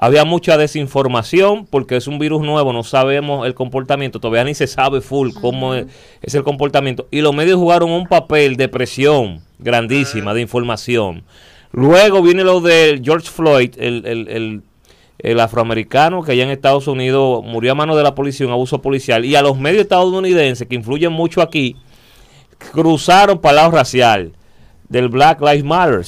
Había 0.02 0.24
mucha 0.24 0.56
desinformación 0.56 1.66
porque 1.66 1.96
es 1.96 2.06
un 2.06 2.18
virus 2.18 2.40
nuevo, 2.40 2.72
no 2.72 2.82
sabemos 2.84 3.46
el 3.46 3.52
comportamiento, 3.54 4.18
todavía 4.18 4.44
ni 4.44 4.54
se 4.54 4.66
sabe 4.66 5.02
full 5.02 5.32
cómo 5.38 5.74
es, 5.74 5.86
es 6.22 6.34
el 6.34 6.42
comportamiento. 6.42 7.06
Y 7.10 7.20
los 7.20 7.34
medios 7.34 7.58
jugaron 7.58 7.90
un 7.90 8.06
papel 8.06 8.56
de 8.56 8.68
presión 8.68 9.42
grandísima 9.58 10.32
de 10.32 10.40
información. 10.40 11.22
Luego 11.72 12.22
viene 12.22 12.44
lo 12.44 12.60
de 12.62 12.98
George 13.04 13.28
Floyd, 13.30 13.74
el, 13.78 14.06
el- 14.06 14.28
el- 14.28 14.62
el 15.22 15.38
afroamericano 15.38 16.22
que 16.22 16.32
allá 16.32 16.44
en 16.44 16.50
Estados 16.50 16.88
Unidos 16.88 17.44
murió 17.44 17.72
a 17.72 17.74
mano 17.74 17.94
de 17.94 18.02
la 18.02 18.14
policía, 18.14 18.46
un 18.46 18.52
abuso 18.52 18.80
policial. 18.80 19.26
Y 19.26 19.34
a 19.36 19.42
los 19.42 19.58
medios 19.58 19.82
estadounidenses 19.82 20.66
que 20.66 20.76
influyen 20.76 21.12
mucho 21.12 21.42
aquí, 21.42 21.76
cruzaron 22.72 23.38
lado 23.42 23.70
racial 23.70 24.32
del 24.88 25.08
Black 25.10 25.40
Lives 25.42 25.62
Matter 25.64 26.04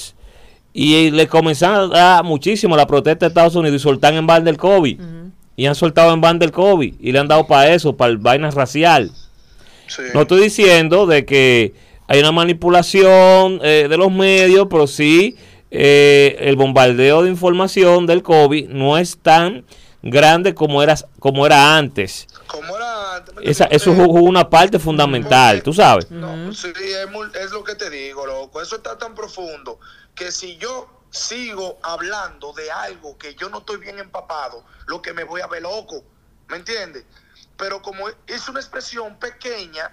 y 0.73 1.11
le 1.11 1.29
comenzaron 1.29 1.95
a 1.95 1.99
dar 1.99 2.25
muchísimo 2.25 2.77
la 2.77 2.87
protesta 2.87 3.27
de 3.27 3.29
Estados 3.29 3.55
Unidos 3.55 3.81
y 3.81 3.83
soltan 3.83 4.15
en 4.15 4.27
van 4.27 4.45
del 4.45 4.57
COVID 4.57 5.01
y 5.57 5.67
han 5.67 5.75
soltado 5.75 6.13
en 6.15 6.21
van 6.21 6.39
del 6.39 6.53
COVID 6.53 6.95
y 6.99 7.13
le 7.13 7.19
han 7.19 7.29
dado 7.29 7.47
para 7.47 7.73
eso, 7.73 7.97
para 7.97 8.11
el 8.11 8.19
vaina 8.19 8.51
racial. 8.51 9.11
Sí. 9.87 10.03
No 10.15 10.23
estoy 10.23 10.43
diciendo 10.43 11.07
de 11.07 11.27
que 11.27 11.75
hay 12.09 12.21
una 12.21 12.33
manipulación 12.33 13.61
eh, 13.63 13.87
de 13.89 13.97
los 13.97 14.11
medios, 14.11 14.67
pero 14.71 14.87
sí 14.87 15.37
eh, 15.71 16.37
el 16.41 16.57
bombardeo 16.57 17.23
de 17.23 17.31
información 17.31 18.07
del 18.07 18.23
COVID 18.23 18.69
no 18.69 18.99
es 18.99 19.19
tan 19.19 19.65
grande 20.03 20.55
como 20.55 20.83
era, 20.83 20.97
como 21.19 21.47
era 21.47 21.77
antes. 21.77 22.27
Como 22.47 22.77
era 22.77 22.82
antes, 22.82 22.82
¿me 22.82 22.82
Esa, 23.43 23.65
eso 23.67 23.95
jugó 23.95 24.21
una 24.23 24.49
parte 24.49 24.79
fundamental, 24.79 25.57
Porque- 25.57 25.65
tú 25.65 25.73
sabes. 25.75 26.11
No, 26.11 26.53
sí, 26.53 26.73
es, 26.77 27.11
muy- 27.11 27.31
es 27.35 27.51
lo 27.51 27.63
que 27.65 27.75
te 27.75 27.91
digo, 27.91 28.27
loco. 28.27 28.61
Eso 28.63 28.77
está 28.77 28.97
tan 28.99 29.15
profundo 29.15 29.79
que 30.15 30.31
si 30.33 30.57
yo 30.59 30.89
sigo 31.11 31.79
hablando 31.83 32.53
de 32.55 32.71
algo 32.71 33.19
que 33.19 33.35
yo 33.35 33.49
no 33.51 33.59
estoy 33.59 33.77
bien 33.79 33.99
empapado, 33.99 34.65
lo 34.87 35.03
que 35.03 35.13
me 35.13 35.25
voy 35.25 35.41
a 35.43 35.47
ver 35.47 35.63
loco, 35.63 36.03
¿me 36.49 36.57
entiendes? 36.57 37.05
Pero 37.57 37.83
como 37.83 38.05
es 38.27 38.49
una 38.49 38.61
expresión 38.61 39.19
pequeña, 39.19 39.91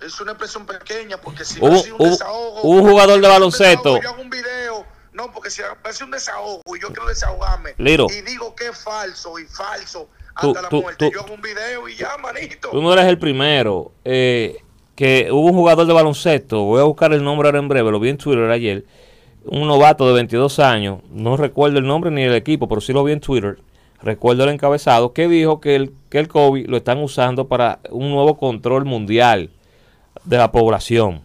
es 0.00 0.20
una 0.20 0.32
expresión 0.32 0.66
pequeña, 0.66 1.20
porque 1.20 1.44
si 1.44 1.54
ser 1.54 1.62
un 1.64 1.70
hubo- 2.00 2.10
desahogo, 2.10 2.62
un 2.62 2.88
jugador 2.88 3.20
de 3.20 3.28
baloncesto. 3.28 4.00
Yo 4.02 4.08
hago 4.10 4.22
un 4.22 4.30
video, 4.30 4.84
no, 5.12 5.32
porque 5.32 5.50
si 5.50 5.62
ser 5.62 6.04
un 6.04 6.10
desahogo 6.10 6.62
y 6.76 6.80
yo 6.80 6.88
quiero 6.88 7.06
desahogarme 7.06 7.74
Liro. 7.78 8.06
y 8.10 8.20
digo 8.22 8.54
que 8.54 8.68
es 8.68 8.78
falso 8.78 9.38
y 9.38 9.46
falso 9.46 10.08
Tú- 10.40 10.48
hasta 10.48 10.62
la 10.62 10.68
tú- 10.68 10.82
muerte, 10.82 11.06
tú- 11.06 11.12
yo 11.14 11.20
hago 11.24 11.34
un 11.34 11.40
video 11.42 11.88
y 11.88 11.94
ya, 11.96 12.16
manito. 12.22 12.68
Tú 12.70 12.80
no 12.82 12.92
eres 12.92 13.06
el 13.06 13.18
primero. 13.18 13.92
eh, 14.04 14.58
que 14.94 15.28
hubo 15.30 15.46
un 15.46 15.52
jugador 15.54 15.86
de 15.86 15.92
baloncesto, 15.92 16.64
voy 16.64 16.80
a 16.80 16.84
buscar 16.84 17.12
el 17.12 17.22
nombre 17.22 17.46
ahora 17.46 17.60
en 17.60 17.68
breve, 17.68 17.90
lo 17.92 18.00
vi 18.00 18.08
en 18.08 18.18
Twitter 18.18 18.50
ayer. 18.50 18.84
Un 19.44 19.68
novato 19.68 20.08
de 20.08 20.12
22 20.14 20.58
años, 20.58 21.00
no 21.12 21.36
recuerdo 21.36 21.78
el 21.78 21.86
nombre 21.86 22.10
ni 22.10 22.22
el 22.22 22.34
equipo, 22.34 22.66
pero 22.68 22.80
sí 22.80 22.92
lo 22.92 23.04
vi 23.04 23.12
en 23.12 23.20
Twitter. 23.20 23.58
Recuerdo 24.02 24.42
el 24.42 24.50
encabezado 24.50 25.12
que 25.12 25.28
dijo 25.28 25.60
que 25.60 25.76
el, 25.76 25.92
que 26.10 26.18
el 26.18 26.26
COVID 26.26 26.66
lo 26.66 26.76
están 26.76 26.98
usando 26.98 27.46
para 27.46 27.78
un 27.90 28.10
nuevo 28.10 28.36
control 28.38 28.84
mundial 28.86 29.50
de 30.24 30.36
la 30.36 30.50
población. 30.50 31.22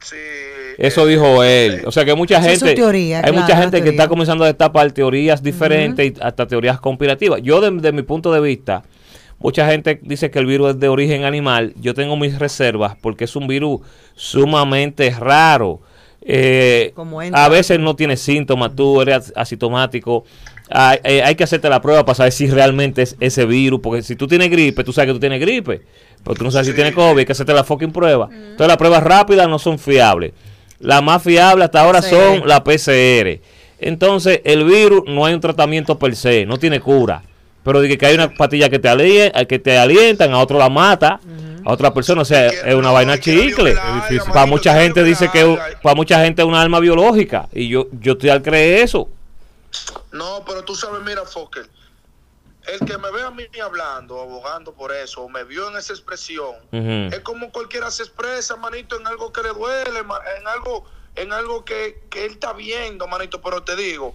Sí, 0.00 0.16
Eso 0.88 1.06
eh, 1.06 1.10
dijo 1.10 1.42
él. 1.44 1.72
eh, 1.74 1.82
O 1.86 1.92
sea 1.92 2.04
que 2.04 2.14
mucha 2.14 2.38
Esa 2.38 2.52
es 2.52 2.58
su 2.58 2.66
gente, 2.66 2.80
teoría, 2.80 3.18
hay 3.18 3.22
claro, 3.30 3.40
mucha 3.40 3.56
gente 3.56 3.82
que 3.82 3.90
está 3.90 4.08
comenzando 4.08 4.44
a 4.44 4.48
destapar 4.48 4.90
teorías 4.92 5.42
diferentes 5.42 6.06
y 6.06 6.14
hasta 6.20 6.46
teorías 6.46 6.80
conspirativas. 6.80 7.40
Yo 7.42 7.60
de, 7.60 7.70
de 7.70 7.92
mi 7.92 8.02
punto 8.02 8.32
de 8.32 8.40
vista, 8.40 8.82
mucha 9.38 9.68
gente 9.70 9.98
dice 10.02 10.30
que 10.30 10.38
el 10.38 10.46
virus 10.46 10.70
es 10.70 10.80
de 10.80 10.88
origen 10.88 11.24
animal. 11.24 11.72
Yo 11.80 11.94
tengo 11.94 12.16
mis 12.16 12.38
reservas 12.38 12.96
porque 13.00 13.24
es 13.24 13.36
un 13.36 13.46
virus 13.46 13.80
sumamente 14.14 15.10
raro. 15.10 15.80
Eh, 16.24 16.92
a 17.34 17.48
veces 17.48 17.80
no 17.80 17.96
tiene 17.96 18.16
síntomas, 18.16 18.74
tú 18.76 19.00
eres 19.00 19.16
as- 19.16 19.32
asintomático. 19.36 20.24
Hay, 20.70 20.98
eh, 21.04 21.22
hay 21.22 21.34
que 21.34 21.44
hacerte 21.44 21.68
la 21.68 21.82
prueba 21.82 22.04
para 22.04 22.14
saber 22.14 22.32
si 22.32 22.46
realmente 22.46 23.02
es 23.02 23.16
ese 23.20 23.44
virus, 23.44 23.80
porque 23.82 24.02
si 24.02 24.14
tú 24.16 24.26
tienes 24.28 24.48
gripe, 24.48 24.84
tú 24.84 24.92
sabes 24.92 25.08
que 25.08 25.14
tú 25.14 25.20
tienes 25.20 25.40
gripe, 25.40 25.82
pero 26.24 26.34
tú 26.36 26.44
no 26.44 26.50
sabes 26.50 26.68
si 26.68 26.72
tienes 26.74 26.94
COVID, 26.94 27.18
hay 27.18 27.24
que 27.26 27.32
hacerte 27.32 27.52
la 27.52 27.64
fucking 27.64 27.92
prueba. 27.92 28.28
Entonces 28.32 28.68
las 28.68 28.76
pruebas 28.76 29.02
rápidas 29.02 29.48
no 29.48 29.58
son 29.58 29.78
fiables. 29.78 30.32
Las 30.82 31.02
más 31.02 31.22
fiables 31.22 31.64
hasta 31.66 31.80
ahora 31.80 32.00
PCR. 32.00 32.08
son 32.10 32.48
la 32.48 32.62
PCR. 32.62 33.40
Entonces 33.78 34.40
el 34.44 34.64
virus 34.64 35.02
no 35.06 35.24
hay 35.26 35.34
un 35.34 35.40
tratamiento 35.40 35.98
per 35.98 36.14
se, 36.14 36.44
no 36.46 36.58
tiene 36.58 36.80
cura. 36.80 37.22
Pero 37.64 37.80
de 37.80 37.96
que, 37.96 38.06
hay 38.06 38.14
una 38.14 38.32
pastilla 38.34 38.68
que 38.68 38.78
te, 38.80 38.88
alie- 38.88 39.46
que 39.46 39.58
te 39.60 39.78
alientan, 39.78 40.32
a 40.32 40.38
otro 40.38 40.58
la 40.58 40.68
mata, 40.68 41.20
a 41.64 41.72
otra 41.72 41.94
persona, 41.94 42.22
o 42.22 42.24
sea, 42.24 42.48
es 42.48 42.74
una 42.74 42.88
no, 42.88 42.92
vaina 42.92 43.18
chicle. 43.18 43.74
la. 43.74 44.04
Para 44.32 44.46
mucha 44.46 44.80
gente 44.80 45.04
dice 45.04 45.26
la 45.26 45.32
que 45.32 45.58
para 45.82 45.94
mucha 45.94 46.24
gente 46.24 46.42
es 46.42 46.48
una 46.48 46.60
arma 46.60 46.80
biológica 46.80 47.48
y 47.52 47.68
yo 47.68 47.86
yo 48.00 48.12
estoy 48.14 48.30
al 48.30 48.42
creer 48.42 48.82
eso. 48.82 49.08
No, 50.12 50.42
pero 50.46 50.64
tú 50.64 50.74
sabes, 50.74 51.00
mira, 51.06 51.22
Fokker, 51.24 51.66
el 52.66 52.80
que 52.80 52.98
me 52.98 53.10
ve 53.10 53.22
a 53.22 53.30
mí 53.30 53.46
hablando, 53.62 54.20
abogando 54.20 54.72
por 54.72 54.92
eso, 54.92 55.22
o 55.22 55.28
me 55.28 55.44
vio 55.44 55.68
en 55.68 55.76
esa 55.76 55.92
expresión, 55.92 56.54
es 56.70 57.20
como 57.20 57.50
cualquiera 57.50 57.90
se 57.90 58.04
expresa, 58.04 58.56
manito, 58.56 58.98
en 58.98 59.06
algo 59.06 59.32
que 59.32 59.42
le 59.42 59.50
duele, 59.50 60.00
en 60.00 60.46
algo, 60.46 60.84
en 61.16 61.32
algo 61.32 61.64
que, 61.64 62.04
que 62.10 62.24
él 62.24 62.32
está 62.32 62.52
viendo, 62.52 63.06
manito, 63.08 63.40
pero 63.42 63.62
te 63.62 63.76
digo, 63.76 64.14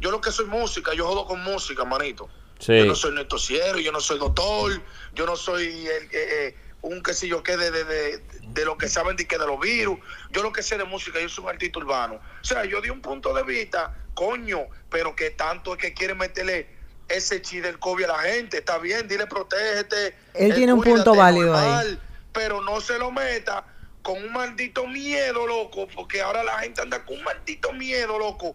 yo 0.00 0.10
lo 0.10 0.20
que 0.20 0.30
soy 0.30 0.46
música, 0.46 0.94
yo 0.94 1.06
jodo 1.06 1.26
con 1.26 1.42
música, 1.42 1.84
manito. 1.84 2.28
Sí. 2.58 2.76
Yo 2.76 2.86
no 2.86 2.94
soy 2.94 3.12
noticiero, 3.12 3.78
yo 3.78 3.92
no 3.92 4.00
soy 4.00 4.18
doctor, 4.18 4.80
yo 5.12 5.26
no 5.26 5.36
soy 5.36 5.66
el, 5.66 6.04
eh, 6.04 6.08
eh, 6.12 6.56
un 6.82 7.02
que 7.02 7.12
sé 7.12 7.28
yo 7.28 7.42
qué 7.42 7.56
de, 7.56 7.70
de, 7.70 7.84
de, 7.84 8.24
de 8.42 8.64
lo 8.64 8.78
que 8.78 8.88
saben 8.88 9.16
de 9.16 9.26
que 9.26 9.36
de 9.36 9.46
los 9.46 9.60
virus. 9.60 9.98
Yo 10.30 10.42
lo 10.42 10.52
que 10.52 10.62
sé 10.62 10.78
de 10.78 10.84
música, 10.84 11.20
yo 11.20 11.28
soy 11.28 11.44
un 11.44 11.50
artista 11.50 11.78
urbano. 11.78 12.14
O 12.14 12.44
sea, 12.44 12.64
yo 12.64 12.80
di 12.80 12.88
un 12.88 13.02
punto 13.02 13.34
de 13.34 13.42
vista, 13.42 13.94
coño, 14.14 14.68
pero 14.88 15.14
que 15.14 15.30
tanto 15.30 15.74
es 15.74 15.78
que 15.78 15.92
quieren 15.92 16.16
meterle 16.16 16.75
ese 17.08 17.40
chi 17.42 17.60
del 17.60 17.78
COVID 17.78 18.04
a 18.04 18.08
la 18.08 18.18
gente. 18.20 18.58
Está 18.58 18.78
bien, 18.78 19.06
dile 19.08 19.26
protégete. 19.26 20.16
Él 20.34 20.54
tiene 20.54 20.72
un 20.72 20.82
punto 20.82 21.14
válido 21.14 21.52
normal, 21.52 22.00
Pero 22.32 22.60
no 22.62 22.80
se 22.80 22.98
lo 22.98 23.10
meta 23.10 23.64
con 24.02 24.22
un 24.22 24.32
maldito 24.32 24.86
miedo, 24.86 25.46
loco, 25.46 25.88
porque 25.94 26.20
ahora 26.20 26.44
la 26.44 26.58
gente 26.60 26.80
anda 26.82 27.04
con 27.04 27.16
un 27.18 27.24
maldito 27.24 27.72
miedo, 27.72 28.18
loco. 28.18 28.54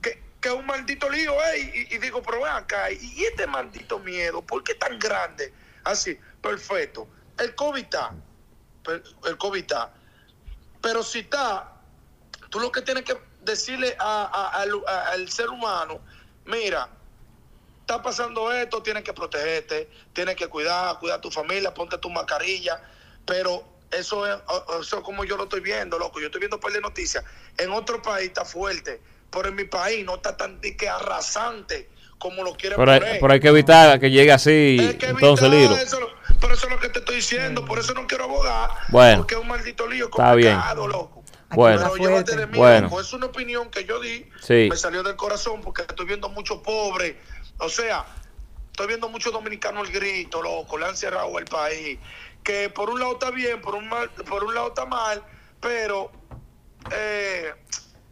Que, 0.00 0.22
que 0.40 0.48
es 0.48 0.54
un 0.54 0.66
maldito 0.66 1.08
lío, 1.08 1.32
eh, 1.54 1.86
y, 1.90 1.94
y 1.94 1.98
digo, 1.98 2.22
pero 2.22 2.42
ven 2.42 2.52
acá, 2.52 2.90
y 2.90 3.24
este 3.24 3.46
maldito 3.46 3.98
miedo, 4.00 4.42
¿por 4.42 4.62
qué 4.62 4.74
tan 4.74 4.98
grande? 4.98 5.52
Así, 5.84 6.18
perfecto. 6.40 7.08
El 7.38 7.54
COVID 7.54 7.82
está, 7.82 8.12
el 9.24 9.38
COVID 9.38 9.60
está, 9.60 9.92
pero 10.80 11.02
si 11.02 11.20
está, 11.20 11.72
tú 12.50 12.60
lo 12.60 12.70
que 12.70 12.82
tienes 12.82 13.04
que 13.04 13.16
decirle 13.40 13.96
a- 13.98 14.24
a- 14.24 14.60
al, 14.60 14.70
a- 14.86 15.08
al 15.12 15.28
ser 15.30 15.48
humano, 15.48 16.00
mira, 16.44 16.88
está 17.92 18.02
pasando 18.02 18.50
esto, 18.52 18.82
tienes 18.82 19.02
que 19.04 19.12
protegerte, 19.12 19.88
tienes 20.12 20.34
que 20.36 20.46
cuidar, 20.48 20.98
cuidar 20.98 21.18
a 21.18 21.20
tu 21.20 21.30
familia, 21.30 21.74
ponte 21.74 21.98
tu 21.98 22.08
mascarilla, 22.10 22.80
pero 23.26 23.64
eso 23.90 24.26
es, 24.26 24.36
eso 24.80 24.98
es 24.98 25.04
como 25.04 25.24
yo 25.24 25.36
lo 25.36 25.44
estoy 25.44 25.60
viendo, 25.60 25.98
loco, 25.98 26.18
yo 26.20 26.26
estoy 26.26 26.40
viendo 26.40 26.58
par 26.58 26.72
de 26.72 26.80
noticias, 26.80 27.22
en 27.58 27.70
otro 27.70 28.00
país 28.00 28.28
está 28.28 28.44
fuerte, 28.44 29.00
pero 29.30 29.48
en 29.48 29.54
mi 29.54 29.64
país 29.64 30.04
no 30.04 30.14
está 30.16 30.36
tan 30.36 30.60
di 30.60 30.74
que 30.76 30.88
arrasante 30.88 31.90
como 32.18 32.42
lo 32.44 32.54
quieren 32.54 32.78
Pero 32.78 32.92
hay, 32.92 33.00
poner. 33.00 33.20
pero 33.20 33.32
hay 33.34 33.40
que 33.40 33.48
evitar 33.48 34.00
que 34.00 34.10
llegue 34.10 34.32
así, 34.32 34.96
que 34.98 35.06
entonces 35.06 35.48
evitar 35.52 35.70
Liro. 35.72 35.76
eso, 35.76 35.98
pero 36.40 36.54
eso 36.54 36.66
es 36.66 36.72
lo 36.72 36.78
que 36.78 36.88
te 36.88 37.00
estoy 37.00 37.16
diciendo, 37.16 37.64
por 37.64 37.78
eso 37.78 37.92
no 37.94 38.06
quiero 38.06 38.24
abogar, 38.24 38.70
Bueno. 38.88 39.18
porque 39.18 39.34
es 39.34 39.40
un 39.40 39.48
maldito 39.48 39.86
lío 39.86 40.06
Está 40.06 40.34
bien. 40.34 40.52
complicado, 40.54 40.88
loco. 40.88 41.22
Bueno. 41.54 41.76
está 41.82 41.92
Pero 41.92 42.04
llévate 42.08 42.36
de 42.36 42.46
mí, 42.46 42.56
Bueno. 42.56 42.86
loco. 42.88 43.00
Es 43.02 43.12
una 43.12 43.26
opinión 43.26 43.70
que 43.70 43.84
yo 43.84 44.00
di. 44.00 44.26
Sí. 44.40 44.68
Me 44.70 44.76
salió 44.76 45.02
del 45.02 45.16
corazón 45.16 45.60
porque 45.60 45.82
estoy 45.82 46.06
viendo 46.06 46.30
muchos 46.30 46.58
pobres. 46.62 47.16
O 47.58 47.68
sea, 47.68 48.04
estoy 48.70 48.86
viendo 48.88 49.08
muchos 49.08 49.32
dominicanos 49.32 49.86
al 49.86 49.92
grito, 49.92 50.42
loco. 50.42 50.78
Le 50.78 50.86
han 50.86 50.96
cerrado 50.96 51.38
el 51.38 51.44
país. 51.44 51.98
Que 52.42 52.68
por 52.70 52.90
un 52.90 52.98
lado 52.98 53.12
está 53.12 53.30
bien, 53.30 53.60
por 53.60 53.74
un, 53.76 53.88
mal, 53.88 54.10
por 54.28 54.42
un 54.44 54.54
lado 54.54 54.68
está 54.68 54.84
mal, 54.84 55.22
pero 55.60 56.10
eh, 56.92 57.52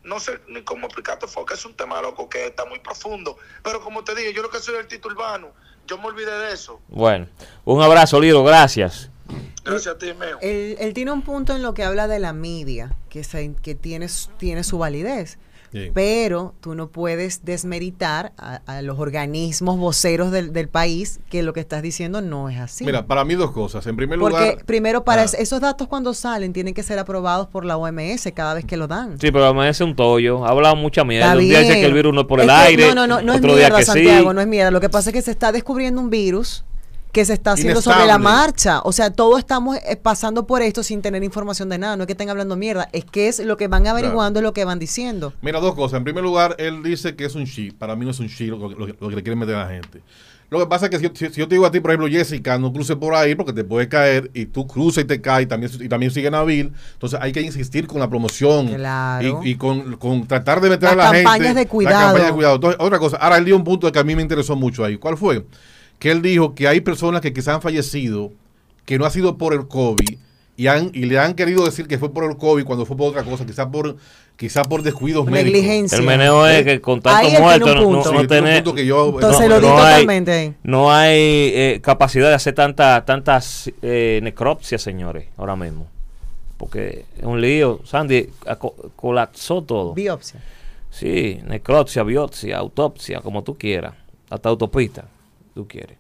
no 0.05 0.21
sé 0.21 0.41
ni 0.49 0.63
cómo 0.63 0.87
explicarte, 0.87 1.27
porque 1.35 1.55
es 1.55 1.65
un 1.65 1.75
tema, 1.75 2.01
loco, 2.01 2.29
que 2.29 2.47
está 2.47 2.65
muy 2.65 2.79
profundo. 2.79 3.37
Pero 3.65 3.81
como 3.81 4.05
te 4.05 4.15
dije, 4.15 4.33
yo 4.33 4.43
lo 4.43 4.51
que 4.51 4.61
soy 4.61 4.77
artista 4.77 5.09
urbano, 5.09 5.49
yo 5.87 5.99
me 5.99 6.07
olvidé 6.07 6.31
de 6.31 6.53
eso. 6.53 6.81
Bueno, 6.89 7.27
un 7.65 7.83
abrazo, 7.83 8.21
Liro, 8.21 8.45
gracias. 8.45 9.11
Gracias 9.65 9.95
a 9.95 9.99
ti, 9.99 10.13
Meo. 10.15 10.39
Él, 10.41 10.77
él 10.79 10.95
tiene 10.95 11.11
un 11.11 11.23
punto 11.23 11.55
en 11.55 11.63
lo 11.63 11.75
que 11.75 11.83
habla 11.83 12.07
de 12.07 12.19
la 12.21 12.33
media, 12.33 12.95
que, 13.09 13.25
se- 13.25 13.55
que 13.63 13.75
tiene, 13.75 14.09
su- 14.09 14.31
tiene 14.39 14.63
su 14.65 14.79
validez. 14.79 15.39
Pero 15.95 16.55
tú 16.61 16.75
no 16.75 16.89
puedes 16.89 17.45
desmeritar 17.45 18.33
a, 18.37 18.61
a 18.67 18.83
los 18.83 18.99
organismos 18.99 19.79
voceros 19.79 20.31
del, 20.33 20.53
del 20.53 20.69
país 20.69 21.21
que 21.31 21.43
lo 21.43 21.53
que 21.53 21.61
estás 21.61 21.83
diciendo 21.83 22.21
no 22.21 22.49
es 22.49 22.59
así. 22.59 22.85
Mira, 22.85 23.07
para 23.07 23.25
mí 23.25 23.35
dos 23.35 23.53
cosas. 23.53 23.87
En 23.87 23.97
primer 23.97 24.19
Porque 24.19 24.39
lugar, 24.39 24.65
primero, 24.65 25.05
para 25.05 25.23
Ah. 25.23 25.25
es- 25.27 25.35
esos 25.35 25.61
datos 25.61 25.87
cuando 25.89 26.13
salen 26.15 26.53
tienen 26.53 26.75
que 26.75 26.83
ser 26.83 26.99
aprobados 26.99 27.47
por 27.49 27.65
la 27.65 27.77
OMS 27.77 28.33
cada 28.35 28.55
vez 28.55 28.65
que 28.65 28.77
lo 28.77 28.89
dan. 28.89 29.19
Sí, 29.21 29.31
pero 29.31 29.53
me 29.55 29.69
hace 29.69 29.85
un 29.85 29.95
tollo. 29.95 30.45
Ha 30.45 30.51
hablado 30.51 30.77
mucha 30.77 31.05
mierda. 31.05 31.27
Está 31.27 31.39
Un 31.39 31.45
día 31.45 31.61
dice 31.61 31.75
que 31.75 31.87
el 31.87 31.93
virus 31.95 32.15
no 32.15 32.23
es 32.23 32.27
por 32.27 32.41
Es 32.41 32.45
el 32.45 32.51
que- 32.51 32.57
aire. 32.57 32.87
No, 32.89 32.95
no, 32.95 33.07
no, 33.07 33.23
no 33.23 33.33
es 33.33 33.39
otro 33.39 33.51
día 33.55 33.67
mierda, 33.67 33.79
que 33.79 33.85
Santiago, 33.85 34.31
sí. 34.31 34.35
no 34.35 34.41
es 34.41 34.47
mierda. 34.47 34.71
Lo 34.71 34.81
que 34.81 34.89
pasa 34.89 35.11
es 35.11 35.15
que 35.15 35.23
se 35.23 35.31
está 35.31 35.53
descubriendo 35.53 36.01
un 36.01 36.11
virus 36.11 36.65
que 37.13 37.25
se 37.25 37.33
está 37.33 37.53
haciendo 37.53 37.83
sobre 37.83 38.07
la 38.07 38.19
marcha. 38.19 38.81
O 38.85 38.93
sea, 38.93 39.11
todos 39.11 39.39
estamos 39.39 39.77
eh, 39.79 39.97
pasando 39.97 40.47
por 40.47 40.63
esto 40.63 40.83
sin 40.83 41.03
tener 41.03 41.23
información 41.25 41.69
de 41.69 41.79
nada. 41.79 41.97
No 41.97 42.05
es 42.05 42.07
que 42.07 42.13
estén 42.13 42.31
hablando 42.31 42.57
mierda, 42.57 42.89
es 42.93 43.05
que 43.05 43.29
es 43.29 43.41
lo 43.41 43.57
que 43.57 43.69
van 43.69 43.87
averiguando, 43.87 44.39
es 44.41 44.45
lo 44.45 44.53
que 44.53 44.65
van 44.65 44.79
diciendo. 44.79 45.33
Mira, 45.43 45.61
dos 45.61 45.75
cosas. 45.75 45.99
En 45.99 46.05
primer 46.05 46.23
lugar, 46.23 46.55
él 46.59 46.83
dice 46.83 47.17
que 47.17 47.25
es 47.25 47.35
un 47.35 47.45
shit. 47.45 47.77
Para 47.77 47.97
mí 47.97 48.05
no 48.05 48.11
es 48.13 48.21
un 48.21 48.27
shit 48.29 48.49
lo, 48.51 48.57
lo- 48.69 48.87
lo 48.87 49.09
que 49.09 49.17
le 49.17 49.23
quieren 49.23 49.39
meter 49.39 49.57
a 49.57 49.65
la 49.65 49.71
gente. 49.71 50.03
Lo 50.51 50.59
que 50.59 50.67
pasa 50.67 50.87
es 50.87 50.91
que 50.91 50.99
si, 50.99 51.05
yo- 51.05 51.11
si- 51.15 51.27
si 51.29 51.41
yo 51.41 51.47
te 51.49 51.55
digo 51.55 51.65
a 51.67 51.71
ti, 51.71 51.79
por 51.81 51.93
ejemplo, 51.93 52.09
Jessica, 52.09 52.59
no 52.59 52.73
cruce 52.73 52.97
por 52.97 53.15
ahí 53.15 53.35
porque 53.37 53.53
te 53.53 53.63
puede 53.63 53.89
caer 53.89 54.31
y 54.35 54.47
tú 54.47 54.67
cruzas 54.67 55.05
y 55.05 55.07
te 55.07 55.21
caes 55.21 55.45
y 55.45 55.47
también, 55.47 55.71
y 55.81 55.89
también 55.89 56.11
sigue 56.13 56.29
Nabil. 56.31 56.73
Entonces 56.95 57.19
hay 57.23 57.31
que 57.33 57.41
insistir 57.41 57.87
con 57.87 58.01
la 58.01 58.09
promoción 58.09 58.67
Claro. 58.75 59.41
y, 59.45 59.51
y 59.51 59.55
con, 59.57 59.97
con 59.97 60.27
tratar 60.27 60.61
de 60.61 60.71
meter 60.71 60.89
Las 60.89 60.93
a 60.93 60.97
la 60.97 61.05
gente. 61.07 61.23
campañas 61.25 61.55
de 61.55 61.63
la 61.65 61.69
cuidado. 61.69 62.07
campaña 62.07 62.27
de 62.27 62.33
cuidado. 62.33 62.55
Entonces, 62.57 62.81
otra 62.81 62.99
cosa. 62.99 63.17
Ahora 63.19 63.37
él 63.39 63.45
dio 63.45 63.55
un 63.57 63.63
punto 63.65 63.91
que 63.93 63.99
a 64.01 64.05
mí 64.05 64.17
me 64.17 64.23
interesó 64.23 64.57
mucho 64.57 64.85
ahí. 64.85 64.97
¿Cuál 64.97 65.17
fue? 65.17 65.45
Que 66.01 66.11
él 66.11 66.21
dijo 66.23 66.55
que 66.57 66.67
hay 66.67 66.81
personas 66.81 67.21
que 67.21 67.33
quizás 67.33 67.55
han 67.55 67.63
fallecido 67.63 68.33
que 68.85 68.99
no 68.99 69.05
ha 69.05 69.11
sido 69.11 69.39
por 69.39 69.55
el 69.55 69.69
COVID 69.69 70.19
y, 70.57 70.67
han, 70.67 70.91
y 70.93 71.05
le 71.05 71.19
han 71.19 71.35
querido 71.35 71.65
decir 71.65 71.87
que 71.87 71.97
fue 71.99 72.13
por 72.13 72.25
el 72.25 72.37
COVID 72.37 72.65
cuando 72.65 72.85
fue 72.85 72.97
por 72.97 73.11
otra 73.11 73.23
cosa, 73.23 73.47
quizás 73.47 73.67
por, 73.67 73.97
quizás 74.37 74.67
por 74.67 74.83
descuidos 74.83 75.25
médicos. 75.27 75.53
Negligencia. 75.53 75.99
El 75.99 76.05
meneo 76.05 76.47
es 76.47 76.65
que 76.65 76.81
con 76.81 77.01
tanto 77.01 77.19
Ahí 77.19 77.27
él 77.27 77.31
tiene 77.33 77.45
muerto 77.45 77.67
un 77.89 77.93
no, 77.93 77.99
no. 77.99 78.03
Sí, 78.05 78.11
no 78.11 78.11
tiene 78.11 78.21
un 78.21 78.27
tener- 78.29 78.65
punto 78.65 78.75
que 78.75 78.85
yo- 78.87 79.07
Entonces 79.15 79.41
no, 79.43 79.49
lo 79.49 79.61
di 79.61 79.67
no 79.69 79.77
hay- 79.79 79.93
totalmente 79.93 80.33
ahí. 80.33 80.55
no 80.65 80.91
hay 80.93 81.19
eh, 81.55 81.81
capacidad 81.83 82.29
de 82.29 82.35
hacer 82.35 82.55
tanta, 82.55 83.05
tantas 83.05 83.71
eh, 83.83 84.19
necropsias, 84.23 84.83
señores, 84.83 85.27
ahora 85.37 85.55
mismo. 85.55 85.87
Porque 86.57 87.05
es 87.17 87.25
un 87.25 87.41
lío. 87.41 87.81
Sandy 87.85 88.29
colapsó 88.97 89.63
todo. 89.63 89.95
Biopsia. 89.95 90.41
Sí, 90.91 91.41
necropsia, 91.47 92.03
biopsia, 92.03 92.59
autopsia, 92.59 93.21
como 93.21 93.43
tú 93.45 93.57
quieras. 93.57 93.95
Hasta 94.29 94.49
autopista, 94.49 95.05
tú 95.55 95.67
quieres. 95.69 95.97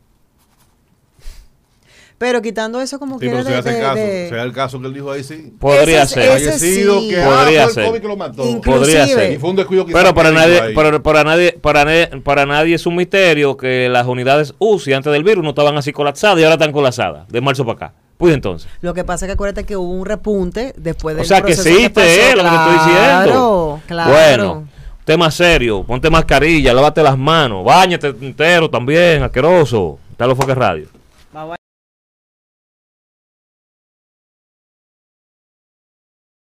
Pero 2.18 2.42
quitando 2.42 2.82
eso 2.82 2.98
como 2.98 3.18
Sí, 3.18 3.28
pero 3.30 3.42
quiera 3.42 3.44
se 3.44 3.50
de, 3.50 3.56
hace 3.58 3.70
de- 3.72 3.80
caso. 3.80 3.94
de- 3.96 4.28
sea 4.28 4.42
el 4.42 4.52
caso 4.52 4.78
que 4.80 4.86
él 4.88 4.92
dijo 4.94 5.10
ahí, 5.10 5.24
sí. 5.24 5.54
Podría 5.58 6.02
Ese- 6.02 6.14
ser. 6.14 6.36
ese 6.36 6.50
Fallecido, 6.50 7.00
sí. 7.00 7.08
que 7.08 7.22
ah, 7.22 7.26
Podría 7.26 7.64
el 7.64 7.70
ser. 7.70 7.86
COVID 7.86 8.00
que 8.02 8.08
lo 8.08 8.16
mató. 8.18 8.44
Inclusive- 8.44 8.78
Podría 8.78 9.06
ser. 9.06 9.32
Y 9.32 9.38
fue 9.38 9.48
un 9.50 9.56
descuido 9.56 9.86
quizás 9.86 10.02
Pero 10.02 10.14
para 10.14 10.30
nadie, 10.30 10.74
para, 10.74 11.02
para 11.02 11.24
nadie, 11.24 11.52
para, 11.52 11.84
ne- 11.86 12.08
para 12.22 12.44
nadie 12.44 12.74
es 12.74 12.84
un 12.84 12.96
misterio 12.96 13.56
que 13.56 13.88
las 13.88 14.06
unidades 14.06 14.52
UCI 14.58 14.92
antes 14.92 15.10
del 15.14 15.24
virus 15.24 15.42
no 15.42 15.50
estaban 15.50 15.78
así 15.78 15.92
colapsadas 15.92 16.38
y 16.38 16.42
ahora 16.42 16.56
están 16.56 16.72
colapsadas, 16.72 17.26
de 17.28 17.40
marzo 17.40 17.64
para 17.64 17.86
acá. 17.86 17.94
Pues 18.18 18.34
entonces. 18.34 18.68
Lo 18.82 18.92
que 18.92 19.02
pasa 19.02 19.24
es 19.24 19.28
que 19.30 19.32
acuérdate 19.32 19.64
que 19.64 19.78
hubo 19.78 19.90
un 19.90 20.04
repunte 20.04 20.74
después 20.76 21.16
del 21.16 21.24
O 21.24 21.26
sea 21.26 21.40
que 21.40 21.52
existe, 21.52 21.88
pasó. 21.88 22.06
eh, 22.06 22.36
lo 22.36 22.42
que 22.42 22.48
te 22.50 22.54
estoy 22.54 22.72
diciendo. 22.74 23.00
Claro, 23.24 23.80
claro. 23.86 24.10
Bueno, 24.12 24.68
tema 25.10 25.28
serio, 25.32 25.82
ponte 25.82 26.08
mascarilla, 26.08 26.72
lávate 26.72 27.02
las 27.02 27.18
manos, 27.18 27.64
bañate 27.64 28.14
entero 28.20 28.70
también, 28.70 29.24
asqueroso. 29.24 29.98
Está 30.12 30.24
lo 30.24 30.36
Foque 30.36 30.54
Radio. 30.54 30.86